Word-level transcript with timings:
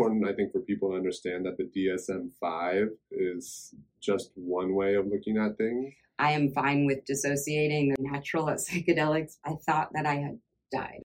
important, 0.00 0.26
I 0.26 0.32
think, 0.32 0.50
for 0.50 0.60
people 0.60 0.88
to 0.90 0.96
understand 0.96 1.44
that 1.44 1.58
the 1.58 1.64
DSM 1.76 2.30
5 2.40 2.88
is 3.10 3.74
just 4.00 4.30
one 4.34 4.74
way 4.74 4.94
of 4.94 5.06
looking 5.06 5.36
at 5.36 5.58
things. 5.58 5.92
I 6.18 6.32
am 6.32 6.52
fine 6.54 6.86
with 6.86 7.04
dissociating 7.04 7.90
the 7.90 8.02
natural 8.02 8.48
at 8.48 8.60
psychedelics. 8.60 9.36
I 9.44 9.56
thought 9.66 9.90
that 9.92 10.06
I 10.06 10.14
had 10.14 10.38
died. 10.72 11.02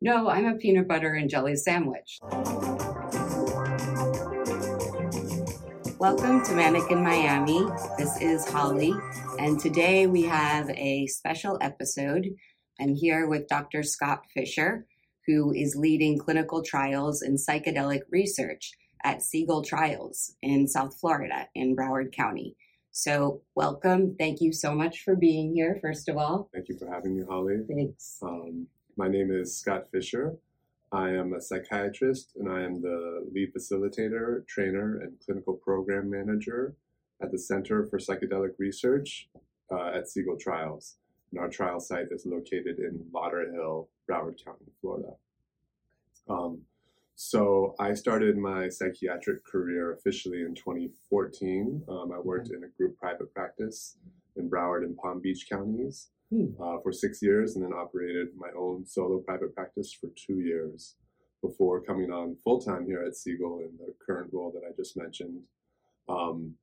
No, 0.00 0.28
I'm 0.28 0.46
a 0.46 0.54
peanut 0.54 0.86
butter 0.86 1.14
and 1.14 1.28
jelly 1.28 1.56
sandwich. 1.56 2.20
Welcome 5.98 6.44
to 6.44 6.54
Manic 6.54 6.88
in 6.92 7.02
Miami. 7.02 7.66
This 7.98 8.20
is 8.20 8.48
Holly, 8.48 8.94
and 9.40 9.58
today 9.58 10.06
we 10.06 10.22
have 10.22 10.70
a 10.70 11.08
special 11.08 11.58
episode. 11.60 12.28
I'm 12.80 12.94
here 12.94 13.26
with 13.26 13.48
Dr. 13.48 13.82
Scott 13.82 14.26
Fisher, 14.32 14.86
who 15.26 15.52
is 15.52 15.76
leading 15.76 16.18
clinical 16.18 16.62
trials 16.62 17.22
in 17.22 17.36
psychedelic 17.36 18.00
research 18.10 18.72
at 19.04 19.18
Segal 19.18 19.64
Trials 19.64 20.34
in 20.42 20.66
South 20.66 20.96
Florida 20.98 21.48
in 21.54 21.76
Broward 21.76 22.12
County. 22.12 22.56
So, 22.90 23.42
welcome. 23.54 24.16
Thank 24.18 24.40
you 24.40 24.52
so 24.52 24.74
much 24.74 25.02
for 25.02 25.14
being 25.14 25.54
here, 25.54 25.78
first 25.82 26.08
of 26.08 26.16
all. 26.16 26.48
Thank 26.54 26.68
you 26.68 26.78
for 26.78 26.90
having 26.90 27.16
me, 27.16 27.24
Holly. 27.28 27.58
Thanks. 27.68 28.18
Um, 28.22 28.66
my 28.96 29.08
name 29.08 29.30
is 29.30 29.58
Scott 29.58 29.90
Fisher. 29.92 30.36
I 30.92 31.10
am 31.10 31.34
a 31.34 31.40
psychiatrist 31.40 32.32
and 32.36 32.50
I 32.50 32.62
am 32.62 32.80
the 32.80 33.26
lead 33.32 33.52
facilitator, 33.52 34.46
trainer, 34.46 35.00
and 35.00 35.18
clinical 35.24 35.54
program 35.54 36.08
manager 36.08 36.74
at 37.20 37.32
the 37.32 37.38
Center 37.38 37.84
for 37.84 37.98
Psychedelic 37.98 38.52
Research 38.58 39.28
uh, 39.70 39.88
at 39.88 40.04
Segal 40.04 40.38
Trials. 40.38 40.96
And 41.32 41.40
our 41.40 41.48
trial 41.48 41.80
site 41.80 42.06
is 42.10 42.24
located 42.24 42.78
in 42.78 43.04
Lauderhill, 43.12 43.88
Broward 44.08 44.42
County, 44.44 44.66
Florida. 44.80 45.12
Um, 46.28 46.62
so 47.14 47.74
I 47.78 47.94
started 47.94 48.36
my 48.36 48.68
psychiatric 48.68 49.44
career 49.44 49.92
officially 49.92 50.42
in 50.42 50.54
2014. 50.54 51.82
Um, 51.88 52.12
I 52.14 52.18
worked 52.18 52.50
in 52.50 52.62
a 52.64 52.68
group 52.76 52.98
private 52.98 53.32
practice 53.32 53.96
in 54.36 54.50
Broward 54.50 54.84
and 54.84 54.96
Palm 54.96 55.20
Beach 55.20 55.46
counties 55.48 56.08
Hmm. 56.30 56.46
uh, 56.60 56.78
for 56.82 56.92
six 56.92 57.22
years 57.22 57.54
and 57.54 57.64
then 57.64 57.72
operated 57.72 58.30
my 58.36 58.48
own 58.58 58.84
solo 58.84 59.18
private 59.18 59.54
practice 59.54 59.92
for 59.92 60.08
two 60.16 60.40
years 60.40 60.96
before 61.40 61.80
coming 61.80 62.10
on 62.10 62.36
full 62.42 62.60
time 62.60 62.84
here 62.84 63.02
at 63.02 63.12
Segal 63.12 63.60
in 63.60 63.70
the 63.78 63.94
current 64.04 64.32
role 64.32 64.50
that 64.50 64.66
I 64.68 64.72
just 64.76 64.96
mentioned. 64.96 65.42
Um, 66.08 66.54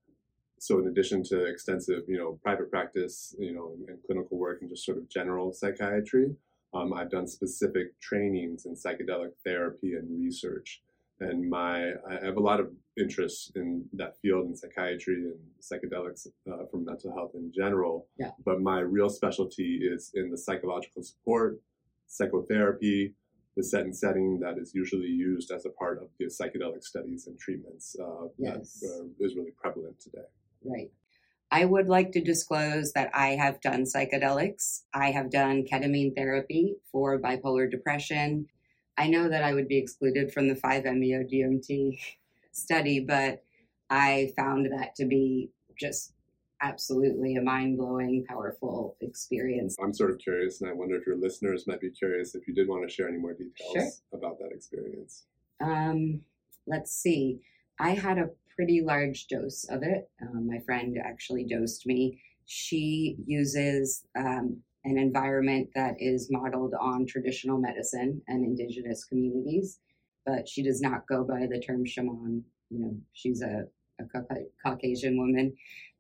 so 0.60 0.80
in 0.80 0.88
addition 0.88 1.24
to 1.26 1.46
extensive, 1.46 2.04
you 2.10 2.18
know, 2.18 2.40
private 2.44 2.70
practice, 2.70 3.34
you 3.40 3.54
know, 3.54 3.72
and, 3.74 3.88
and 3.88 4.04
clinical 4.06 4.38
work 4.38 4.60
and 4.62 4.70
just 4.70 4.86
sort 4.86 4.98
of 4.98 5.08
general 5.10 5.54
psychiatry, 5.54 6.36
um, 6.74 6.94
I've 6.94 7.10
done 7.12 7.28
specific 7.28 8.00
trainings 8.00 8.66
in 8.66 8.76
psychedelic 8.76 9.32
therapy 9.46 9.94
and 9.94 10.20
research. 10.20 10.82
And 11.20 11.50
my, 11.50 11.92
I 12.10 12.26
have 12.26 12.38
a 12.38 12.42
lot 12.42 12.60
of 12.60 12.72
interest 12.98 13.52
in 13.56 13.86
that 13.94 14.18
field 14.22 14.48
in 14.48 14.56
psychiatry 14.56 15.16
and 15.16 15.40
psychedelics 15.62 16.28
uh, 16.52 16.66
for 16.70 16.78
mental 16.78 17.14
health 17.14 17.32
in 17.36 17.52
general. 17.54 18.08
Yeah. 18.18 18.32
But 18.44 18.62
my 18.62 18.80
real 18.80 19.10
specialty 19.10 19.80
is 19.84 20.12
in 20.16 20.32
the 20.32 20.38
psychological 20.38 21.04
support, 21.04 21.62
psychotherapy, 22.08 23.14
the 23.56 23.64
set 23.64 23.82
and 23.84 23.96
setting 23.96 24.40
that 24.40 24.58
is 24.58 24.74
usually 24.74 25.08
used 25.08 25.52
as 25.52 25.66
a 25.66 25.70
part 25.70 26.02
of 26.02 26.10
the 26.20 26.26
psychedelic 26.26 26.84
studies 26.84 27.28
and 27.28 27.38
treatments 27.40 27.96
uh, 28.02 28.28
Yes. 28.38 28.80
that 28.82 28.88
uh, 28.90 29.26
is 29.26 29.36
really 29.36 29.52
prevalent 29.52 30.00
today. 30.00 30.26
Right. 30.66 30.92
I 31.54 31.66
would 31.66 31.88
like 31.88 32.12
to 32.14 32.20
disclose 32.20 32.94
that 32.94 33.12
I 33.14 33.36
have 33.36 33.62
done 33.62 33.84
psychedelics. 33.84 34.86
I 34.92 35.12
have 35.12 35.30
done 35.30 35.66
ketamine 35.72 36.16
therapy 36.16 36.78
for 36.92 37.20
bipolar 37.20 37.70
depression. 37.70 38.48
I 38.98 39.08
know 39.08 39.30
that 39.30 39.44
I 39.44 39.54
would 39.54 39.68
be 39.68 39.78
excluded 39.78 40.34
from 40.34 40.48
the 40.48 40.56
5-MeO 40.56 41.26
DMT 41.32 42.00
study, 42.52 43.02
but 43.02 43.44
I 43.92 44.34
found 44.36 44.68
that 44.72 44.96
to 44.96 45.06
be 45.06 45.52
just 45.80 46.14
absolutely 46.60 47.36
a 47.36 47.42
mind 47.44 47.78
blowing, 47.78 48.26
powerful 48.28 48.98
experience. 49.02 49.76
I'm 49.80 49.94
sort 49.94 50.10
of 50.10 50.18
curious, 50.18 50.62
and 50.62 50.72
I 50.72 50.74
wonder 50.74 50.96
if 50.96 51.06
your 51.06 51.18
listeners 51.18 51.68
might 51.68 51.82
be 51.82 51.92
curious 51.92 52.34
if 52.34 52.48
you 52.48 52.56
did 52.56 52.68
want 52.68 52.82
to 52.82 52.92
share 52.92 53.08
any 53.08 53.20
more 53.20 53.34
details 53.34 53.74
Sure. 53.74 53.90
about 54.12 54.40
that 54.40 54.52
experience. 54.52 55.26
Um, 55.62 56.22
let's 56.66 56.96
see. 56.96 57.42
I 57.80 57.92
had 57.92 58.18
a 58.18 58.32
pretty 58.56 58.82
large 58.82 59.28
dose 59.28 59.66
of 59.70 59.84
it. 59.84 60.10
Um, 60.22 60.48
my 60.48 60.60
friend 60.60 60.98
actually 61.04 61.46
dosed 61.46 61.86
me. 61.86 62.22
She 62.46 63.18
uses 63.26 64.06
um, 64.18 64.62
an 64.86 64.98
environment 64.98 65.70
that 65.76 65.96
is 66.00 66.30
modeled 66.30 66.74
on 66.80 67.06
traditional 67.06 67.58
medicine 67.58 68.22
and 68.28 68.46
indigenous 68.46 69.06
communities, 69.06 69.80
but 70.26 70.48
she 70.48 70.62
does 70.62 70.82
not 70.82 71.08
go 71.08 71.24
by 71.24 71.48
the 71.50 71.60
term 71.60 71.86
shaman. 71.86 72.44
You 72.70 72.80
know, 72.80 72.98
she's 73.14 73.42
a, 73.42 73.66
a 74.00 74.04
Caucasian 74.66 75.18
woman. 75.18 75.56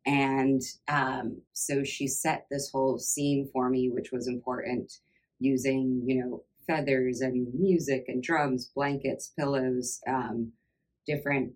And 0.06 0.62
um, 0.90 1.42
so 1.54 1.84
she 1.84 2.08
set 2.08 2.46
this 2.52 2.70
whole 2.72 3.00
scene 3.00 3.50
for 3.54 3.70
me, 3.70 3.90
which 3.90 4.12
was 4.12 4.28
important, 4.28 4.92
using, 5.40 6.04
you 6.06 6.22
know, 6.22 6.44
feathers 6.68 7.22
and 7.22 7.48
music 7.54 8.06
and 8.08 8.22
drums, 8.22 8.72
blankets, 8.76 9.32
pillows, 9.38 10.02
um, 10.08 10.52
different, 11.06 11.54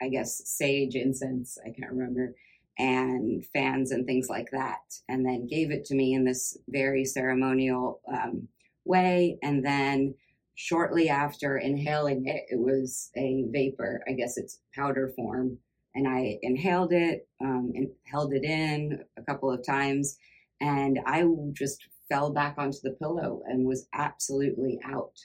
I 0.00 0.08
guess, 0.08 0.42
sage 0.44 0.94
incense, 0.94 1.58
I 1.64 1.70
can't 1.70 1.92
remember, 1.92 2.34
and 2.78 3.44
fans 3.46 3.90
and 3.90 4.06
things 4.06 4.28
like 4.28 4.50
that. 4.52 4.82
And 5.08 5.24
then 5.24 5.46
gave 5.46 5.70
it 5.70 5.84
to 5.86 5.94
me 5.94 6.14
in 6.14 6.24
this 6.24 6.58
very 6.68 7.04
ceremonial 7.04 8.00
um, 8.12 8.48
way. 8.84 9.38
And 9.42 9.64
then 9.64 10.14
shortly 10.54 11.08
after 11.08 11.58
inhaling 11.58 12.26
it, 12.26 12.44
it 12.48 12.58
was 12.58 13.10
a 13.16 13.44
vapor, 13.50 14.02
I 14.08 14.12
guess 14.12 14.36
it's 14.36 14.60
powder 14.74 15.12
form. 15.16 15.58
And 15.94 16.06
I 16.06 16.38
inhaled 16.42 16.92
it 16.92 17.26
um, 17.40 17.72
and 17.74 17.88
held 18.04 18.34
it 18.34 18.44
in 18.44 19.02
a 19.16 19.22
couple 19.22 19.50
of 19.50 19.64
times. 19.64 20.18
And 20.60 20.98
I 21.06 21.24
just 21.52 21.86
fell 22.08 22.32
back 22.32 22.56
onto 22.58 22.78
the 22.82 22.96
pillow 23.00 23.42
and 23.46 23.66
was 23.66 23.88
absolutely 23.94 24.78
out. 24.84 25.18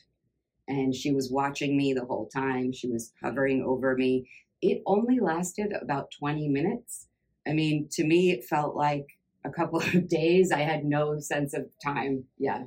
And 0.68 0.96
she 0.96 1.12
was 1.12 1.30
watching 1.30 1.76
me 1.76 1.94
the 1.94 2.06
whole 2.06 2.28
time. 2.28 2.72
She 2.72 2.88
was 2.88 3.12
hovering 3.22 3.64
over 3.64 3.96
me. 3.96 4.30
It 4.62 4.82
only 4.86 5.20
lasted 5.20 5.74
about 5.74 6.12
20 6.12 6.48
minutes. 6.50 7.08
I 7.48 7.54
mean, 7.54 7.88
to 7.94 8.04
me, 8.04 8.32
it 8.32 8.46
felt 8.46 8.76
like 8.76 9.18
a 9.44 9.50
couple 9.50 9.80
of 9.80 10.08
days. 10.08 10.52
I 10.52 10.60
had 10.60 10.86
no 10.86 11.20
sense 11.20 11.54
of 11.54 11.66
time. 11.84 12.26
Yeah, 12.38 12.64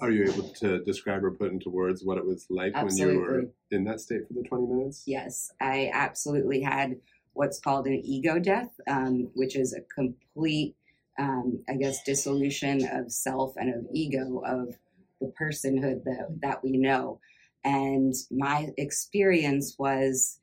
Are 0.00 0.10
you 0.10 0.24
able 0.24 0.48
to 0.60 0.82
describe 0.84 1.24
or 1.24 1.30
put 1.30 1.52
into 1.52 1.70
words 1.70 2.04
what 2.04 2.18
it 2.18 2.26
was 2.26 2.46
like 2.50 2.74
when 2.74 2.96
you 2.96 3.20
were 3.20 3.44
in 3.70 3.84
that 3.84 4.00
state 4.00 4.26
for 4.26 4.34
the 4.34 4.42
20 4.42 4.66
minutes? 4.66 5.04
yes. 5.06 5.52
I 5.60 5.90
absolutely 5.92 6.62
had 6.62 6.96
what's 7.34 7.60
called 7.60 7.86
an 7.86 8.00
ego 8.04 8.38
death, 8.38 8.70
um, 8.88 9.30
which 9.34 9.56
is 9.56 9.74
a 9.74 9.82
complete, 9.94 10.74
um, 11.18 11.62
I 11.68 11.74
guess, 11.74 12.02
dissolution 12.02 12.86
of 12.90 13.12
self 13.12 13.54
and 13.56 13.72
of 13.74 13.86
ego, 13.92 14.42
of 14.44 14.76
the 15.20 15.32
personhood 15.40 16.02
that, 16.04 16.28
that 16.42 16.64
we 16.64 16.76
know. 16.78 17.20
And 17.62 18.14
my 18.30 18.70
experience 18.78 19.76
was, 19.78 20.40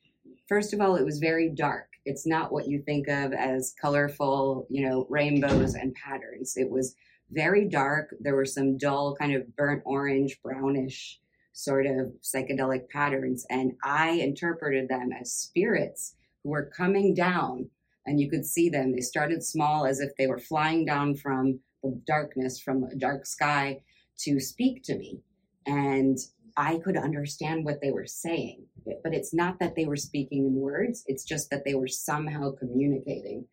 first 0.54 0.72
of 0.72 0.80
all, 0.80 0.96
it 0.96 1.04
was 1.04 1.18
very 1.18 1.50
dark. 1.50 1.88
It's 2.06 2.28
not 2.28 2.52
what 2.52 2.68
you 2.68 2.80
think 2.86 3.08
of 3.08 3.34
as 3.34 3.74
colorful, 3.82 4.68
you 4.70 4.88
know, 4.88 5.08
rainbows 5.10 5.74
and 5.74 5.96
patterns. 5.96 6.54
It 6.56 6.70
was 6.70 6.96
very 7.32 7.68
dark. 7.68 8.14
There 8.20 8.36
were 8.36 8.46
some 8.46 8.78
dull, 8.78 9.16
kind 9.16 9.34
of 9.34 9.56
burnt 9.56 9.82
orange, 9.84 10.40
brownish 10.44 11.20
sort 11.54 11.88
of 11.88 12.14
psychedelic 12.22 12.88
patterns. 12.90 13.48
And 13.50 13.72
I 13.84 14.12
interpreted 14.12 14.90
them 14.90 15.10
as 15.20 15.34
spirits 15.34 16.14
who 16.44 16.52
were 16.52 16.70
coming 16.78 17.16
down. 17.16 17.72
And 18.06 18.20
you 18.20 18.30
could 18.30 18.46
see 18.46 18.70
them. 18.70 18.92
They 18.92 19.02
started 19.02 19.44
small 19.44 19.88
as 19.88 20.02
if 20.02 20.16
they 20.20 20.28
were 20.28 20.38
flying 20.38 20.86
down 20.86 21.16
from 21.16 21.62
the 21.82 22.00
darkness, 22.06 22.60
from 22.60 22.84
a 22.84 22.96
dark 22.96 23.26
sky 23.26 23.82
to 24.20 24.40
speak 24.40 24.84
to 24.84 24.96
me. 24.96 25.24
And 25.66 26.20
I 26.56 26.78
could 26.78 26.98
understand 26.98 27.66
what 27.66 27.82
they 27.82 27.92
were 27.92 28.06
saying. 28.06 28.66
But 28.86 29.14
it's 29.14 29.34
not 29.34 29.60
that 29.60 29.76
they 29.76 29.86
were 29.86 29.96
speaking 29.96 30.46
in 30.46 30.56
words, 30.56 31.04
it's 31.08 31.24
just 31.24 31.50
that 31.50 31.64
they 31.66 31.74
were 31.74 31.88
somehow 31.88 32.52
communicating 32.52 33.46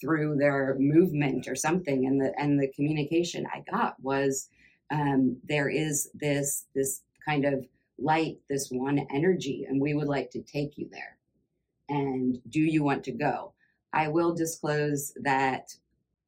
through 0.00 0.36
their 0.36 0.76
movement 0.78 1.46
or 1.46 1.54
something. 1.54 2.06
And 2.06 2.20
the 2.20 2.32
and 2.38 2.58
the 2.58 2.68
communication 2.68 3.46
I 3.52 3.62
got 3.70 4.00
was 4.00 4.48
um, 4.90 5.36
there 5.48 5.68
is 5.68 6.10
this 6.14 6.66
this 6.74 7.02
kind 7.24 7.44
of 7.44 7.66
light, 7.98 8.38
this 8.48 8.68
one 8.70 9.06
energy, 9.10 9.66
and 9.68 9.80
we 9.80 9.94
would 9.94 10.08
like 10.08 10.30
to 10.30 10.42
take 10.42 10.78
you 10.78 10.88
there. 10.90 11.18
And 11.88 12.40
do 12.48 12.60
you 12.60 12.82
want 12.82 13.04
to 13.04 13.12
go? 13.12 13.52
I 13.92 14.08
will 14.08 14.34
disclose 14.34 15.12
that 15.22 15.74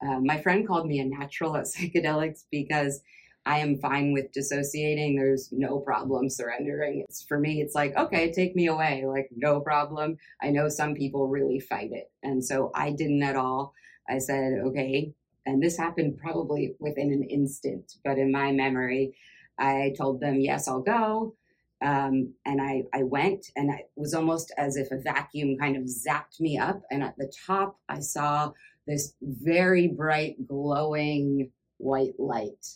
uh, 0.04 0.18
my 0.20 0.40
friend 0.40 0.66
called 0.66 0.86
me 0.86 0.98
a 1.00 1.04
natural 1.04 1.56
at 1.56 1.64
psychedelics 1.66 2.44
because 2.50 3.00
I 3.44 3.58
am 3.58 3.78
fine 3.78 4.12
with 4.12 4.32
dissociating. 4.32 5.16
There's 5.16 5.48
no 5.50 5.80
problem 5.80 6.30
surrendering. 6.30 7.04
It's 7.08 7.24
for 7.24 7.38
me, 7.38 7.60
it's 7.60 7.74
like, 7.74 7.96
okay, 7.96 8.32
take 8.32 8.54
me 8.54 8.66
away. 8.68 9.04
Like, 9.06 9.28
no 9.34 9.60
problem. 9.60 10.16
I 10.40 10.50
know 10.50 10.68
some 10.68 10.94
people 10.94 11.28
really 11.28 11.58
fight 11.58 11.90
it. 11.92 12.10
And 12.22 12.44
so 12.44 12.70
I 12.74 12.92
didn't 12.92 13.22
at 13.22 13.36
all. 13.36 13.74
I 14.08 14.18
said, 14.18 14.60
okay. 14.66 15.12
And 15.44 15.60
this 15.60 15.76
happened 15.76 16.18
probably 16.18 16.76
within 16.78 17.12
an 17.12 17.24
instant, 17.24 17.94
but 18.04 18.16
in 18.16 18.30
my 18.30 18.52
memory, 18.52 19.16
I 19.58 19.92
told 19.98 20.20
them, 20.20 20.40
yes, 20.40 20.68
I'll 20.68 20.82
go. 20.82 21.34
Um, 21.80 22.34
and 22.46 22.62
I, 22.62 22.84
I 22.94 23.02
went 23.02 23.46
and 23.56 23.70
it 23.70 23.90
was 23.96 24.14
almost 24.14 24.52
as 24.56 24.76
if 24.76 24.92
a 24.92 24.98
vacuum 24.98 25.56
kind 25.58 25.76
of 25.76 25.82
zapped 25.82 26.38
me 26.38 26.58
up. 26.58 26.80
And 26.92 27.02
at 27.02 27.16
the 27.16 27.32
top, 27.46 27.76
I 27.88 27.98
saw 27.98 28.52
this 28.86 29.14
very 29.20 29.88
bright, 29.88 30.46
glowing 30.46 31.50
white 31.78 32.18
light. 32.20 32.66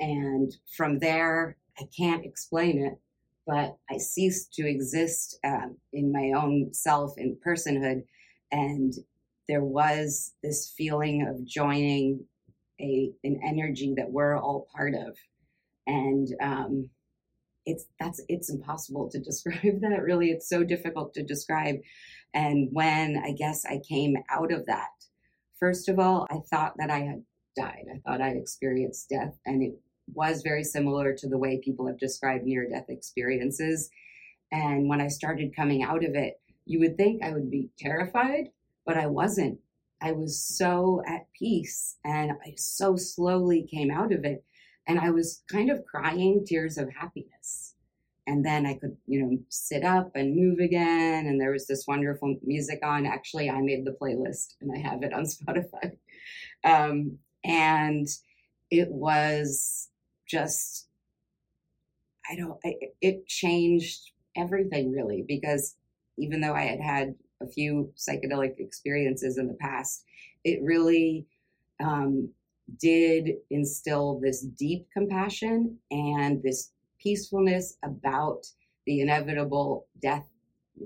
And 0.00 0.54
from 0.76 0.98
there, 0.98 1.56
I 1.78 1.84
can't 1.96 2.24
explain 2.24 2.84
it, 2.84 2.98
but 3.46 3.76
I 3.90 3.98
ceased 3.98 4.52
to 4.54 4.68
exist 4.68 5.38
um, 5.44 5.76
in 5.92 6.12
my 6.12 6.32
own 6.38 6.72
self 6.72 7.14
and 7.16 7.36
personhood. 7.46 8.04
And 8.52 8.92
there 9.48 9.64
was 9.64 10.32
this 10.42 10.72
feeling 10.76 11.26
of 11.26 11.46
joining 11.46 12.24
a 12.80 13.10
an 13.24 13.40
energy 13.42 13.94
that 13.96 14.10
we're 14.10 14.38
all 14.38 14.68
part 14.74 14.94
of. 14.94 15.16
And 15.86 16.28
um, 16.42 16.90
it's 17.66 17.84
that's 18.00 18.22
it's 18.28 18.48
impossible 18.48 19.10
to 19.10 19.18
describe 19.20 19.80
that 19.80 20.02
really 20.02 20.30
it's 20.30 20.48
so 20.48 20.64
difficult 20.64 21.12
to 21.12 21.22
describe 21.22 21.76
and 22.32 22.68
when 22.72 23.20
i 23.24 23.32
guess 23.32 23.64
i 23.66 23.80
came 23.86 24.16
out 24.30 24.52
of 24.52 24.64
that 24.66 24.88
first 25.58 25.88
of 25.88 25.98
all 25.98 26.26
i 26.30 26.38
thought 26.50 26.74
that 26.78 26.90
i 26.90 27.00
had 27.00 27.22
died 27.56 27.84
i 27.92 27.98
thought 28.06 28.22
i'd 28.22 28.36
experienced 28.36 29.08
death 29.08 29.36
and 29.44 29.62
it 29.62 29.74
was 30.14 30.42
very 30.42 30.64
similar 30.64 31.14
to 31.14 31.28
the 31.28 31.38
way 31.38 31.60
people 31.62 31.86
have 31.86 31.98
described 31.98 32.44
near 32.44 32.68
death 32.68 32.86
experiences 32.88 33.90
and 34.52 34.88
when 34.88 35.00
i 35.00 35.08
started 35.08 35.54
coming 35.54 35.82
out 35.82 36.04
of 36.04 36.14
it 36.14 36.40
you 36.64 36.78
would 36.78 36.96
think 36.96 37.22
i 37.22 37.32
would 37.32 37.50
be 37.50 37.68
terrified 37.78 38.48
but 38.84 38.96
i 38.96 39.06
wasn't 39.06 39.58
i 40.00 40.12
was 40.12 40.42
so 40.42 41.02
at 41.06 41.26
peace 41.38 41.96
and 42.04 42.32
i 42.44 42.52
so 42.56 42.96
slowly 42.96 43.66
came 43.70 43.90
out 43.90 44.12
of 44.12 44.24
it 44.24 44.44
and 44.86 44.98
I 44.98 45.10
was 45.10 45.42
kind 45.50 45.70
of 45.70 45.84
crying 45.84 46.44
tears 46.46 46.78
of 46.78 46.88
happiness. 46.92 47.74
And 48.28 48.44
then 48.44 48.66
I 48.66 48.74
could, 48.74 48.96
you 49.06 49.22
know, 49.22 49.38
sit 49.48 49.84
up 49.84 50.12
and 50.14 50.34
move 50.34 50.58
again. 50.58 51.26
And 51.26 51.40
there 51.40 51.52
was 51.52 51.66
this 51.66 51.86
wonderful 51.86 52.36
music 52.42 52.80
on. 52.84 53.06
Actually, 53.06 53.48
I 53.50 53.60
made 53.60 53.84
the 53.84 53.96
playlist 54.00 54.54
and 54.60 54.70
I 54.74 54.78
have 54.78 55.02
it 55.02 55.12
on 55.12 55.24
Spotify. 55.24 55.96
Um, 56.64 57.18
and 57.44 58.08
it 58.70 58.88
was 58.90 59.88
just, 60.28 60.88
I 62.30 62.36
don't, 62.36 62.58
it 63.00 63.26
changed 63.26 64.12
everything 64.36 64.92
really 64.92 65.24
because 65.26 65.76
even 66.18 66.40
though 66.40 66.54
I 66.54 66.62
had 66.62 66.80
had 66.80 67.14
a 67.42 67.46
few 67.46 67.92
psychedelic 67.96 68.58
experiences 68.58 69.38
in 69.38 69.46
the 69.46 69.54
past, 69.54 70.04
it 70.44 70.62
really 70.62 71.26
um, 71.80 72.30
did 72.78 73.30
instill 73.50 74.20
this 74.20 74.42
deep 74.42 74.86
compassion 74.92 75.78
and 75.90 76.42
this 76.42 76.72
peacefulness 76.98 77.76
about 77.84 78.46
the 78.86 79.00
inevitable 79.00 79.86
death 80.00 80.26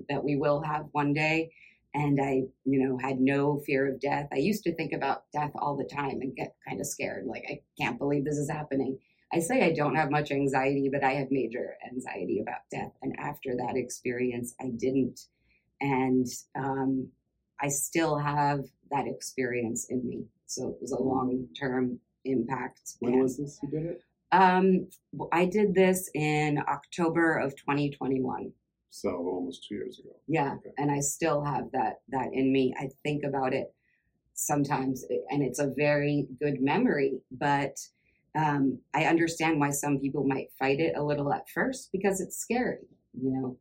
that 0.08 0.22
we 0.22 0.36
will 0.36 0.60
have 0.62 0.86
one 0.92 1.12
day. 1.12 1.50
And 1.94 2.20
I, 2.22 2.42
you 2.64 2.86
know, 2.86 2.98
had 2.98 3.20
no 3.20 3.60
fear 3.66 3.92
of 3.92 4.00
death. 4.00 4.28
I 4.32 4.36
used 4.36 4.62
to 4.64 4.74
think 4.74 4.92
about 4.92 5.24
death 5.32 5.50
all 5.56 5.76
the 5.76 5.84
time 5.84 6.20
and 6.20 6.36
get 6.36 6.54
kind 6.66 6.80
of 6.80 6.86
scared. 6.86 7.26
Like, 7.26 7.44
I 7.48 7.60
can't 7.80 7.98
believe 7.98 8.24
this 8.24 8.38
is 8.38 8.48
happening. 8.48 8.98
I 9.32 9.38
say 9.38 9.64
I 9.64 9.72
don't 9.72 9.94
have 9.94 10.10
much 10.10 10.30
anxiety, 10.32 10.88
but 10.92 11.04
I 11.04 11.12
have 11.12 11.30
major 11.30 11.76
anxiety 11.86 12.40
about 12.40 12.60
death. 12.70 12.92
And 13.02 13.14
after 13.18 13.54
that 13.56 13.76
experience, 13.76 14.54
I 14.60 14.70
didn't. 14.76 15.20
And 15.80 16.26
um, 16.56 17.08
I 17.60 17.68
still 17.68 18.18
have 18.18 18.64
that 18.90 19.06
experience 19.06 19.86
in 19.88 20.06
me. 20.06 20.24
So 20.46 20.68
it 20.68 20.78
was 20.80 20.92
a 20.92 21.00
long 21.00 21.46
term 21.58 22.00
impact. 22.24 22.96
When 22.98 23.14
and, 23.14 23.22
was 23.22 23.36
this 23.36 23.60
you 23.62 23.70
did 23.70 23.86
it? 23.86 24.02
Um, 24.32 24.88
I 25.32 25.44
did 25.44 25.74
this 25.74 26.10
in 26.14 26.62
October 26.68 27.38
of 27.38 27.54
2021. 27.56 28.52
So 28.90 29.10
almost 29.10 29.66
two 29.68 29.76
years 29.76 30.00
ago. 30.00 30.10
Yeah, 30.26 30.54
okay. 30.54 30.70
and 30.78 30.90
I 30.90 30.98
still 30.98 31.44
have 31.44 31.70
that 31.72 32.00
that 32.08 32.30
in 32.32 32.52
me. 32.52 32.74
I 32.78 32.88
think 33.04 33.22
about 33.22 33.54
it 33.54 33.72
sometimes, 34.34 35.04
and 35.30 35.42
it's 35.42 35.60
a 35.60 35.72
very 35.76 36.26
good 36.40 36.60
memory. 36.60 37.20
But 37.30 37.76
um, 38.36 38.78
I 38.94 39.04
understand 39.04 39.58
why 39.58 39.70
some 39.70 39.98
people 39.98 40.24
might 40.26 40.52
fight 40.58 40.80
it 40.80 40.96
a 40.96 41.02
little 41.02 41.32
at 41.32 41.48
first 41.48 41.90
because 41.92 42.20
it's 42.20 42.38
scary, 42.38 42.86
you 43.12 43.30
know, 43.30 43.56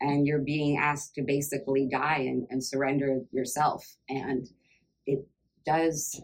and 0.00 0.26
you're 0.26 0.38
being 0.38 0.78
asked 0.78 1.14
to 1.14 1.22
basically 1.22 1.88
die 1.90 2.20
and, 2.20 2.46
and 2.50 2.62
surrender 2.62 3.20
yourself, 3.32 3.84
and 4.08 4.48
it 5.06 5.26
does 5.66 6.20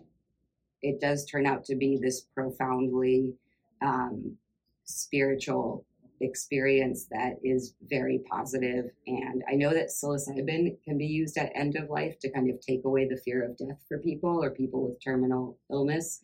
it 0.83 1.01
does 1.01 1.27
turn 1.27 1.47
out 1.47 1.65
to 1.65 1.77
be 1.77 1.99
this 2.01 2.23
profoundly 2.35 3.35
um, 3.83 4.37
spiritual 4.85 5.85
experience 6.21 7.07
that 7.11 7.37
is 7.43 7.75
very 7.89 8.21
positive. 8.31 8.87
And 9.07 9.43
I 9.51 9.55
know 9.55 9.73
that 9.73 9.89
psilocybin 9.89 10.77
can 10.85 10.99
be 10.99 11.07
used 11.07 11.39
at 11.39 11.53
end 11.55 11.77
of 11.77 11.89
life 11.89 12.19
to 12.21 12.31
kind 12.31 12.51
of 12.51 12.61
take 12.61 12.85
away 12.85 13.09
the 13.09 13.17
fear 13.17 13.43
of 13.43 13.57
death 13.57 13.83
for 13.89 13.99
people 13.99 14.43
or 14.43 14.51
people 14.51 14.89
with 14.89 15.03
terminal 15.03 15.59
illness. 15.71 16.21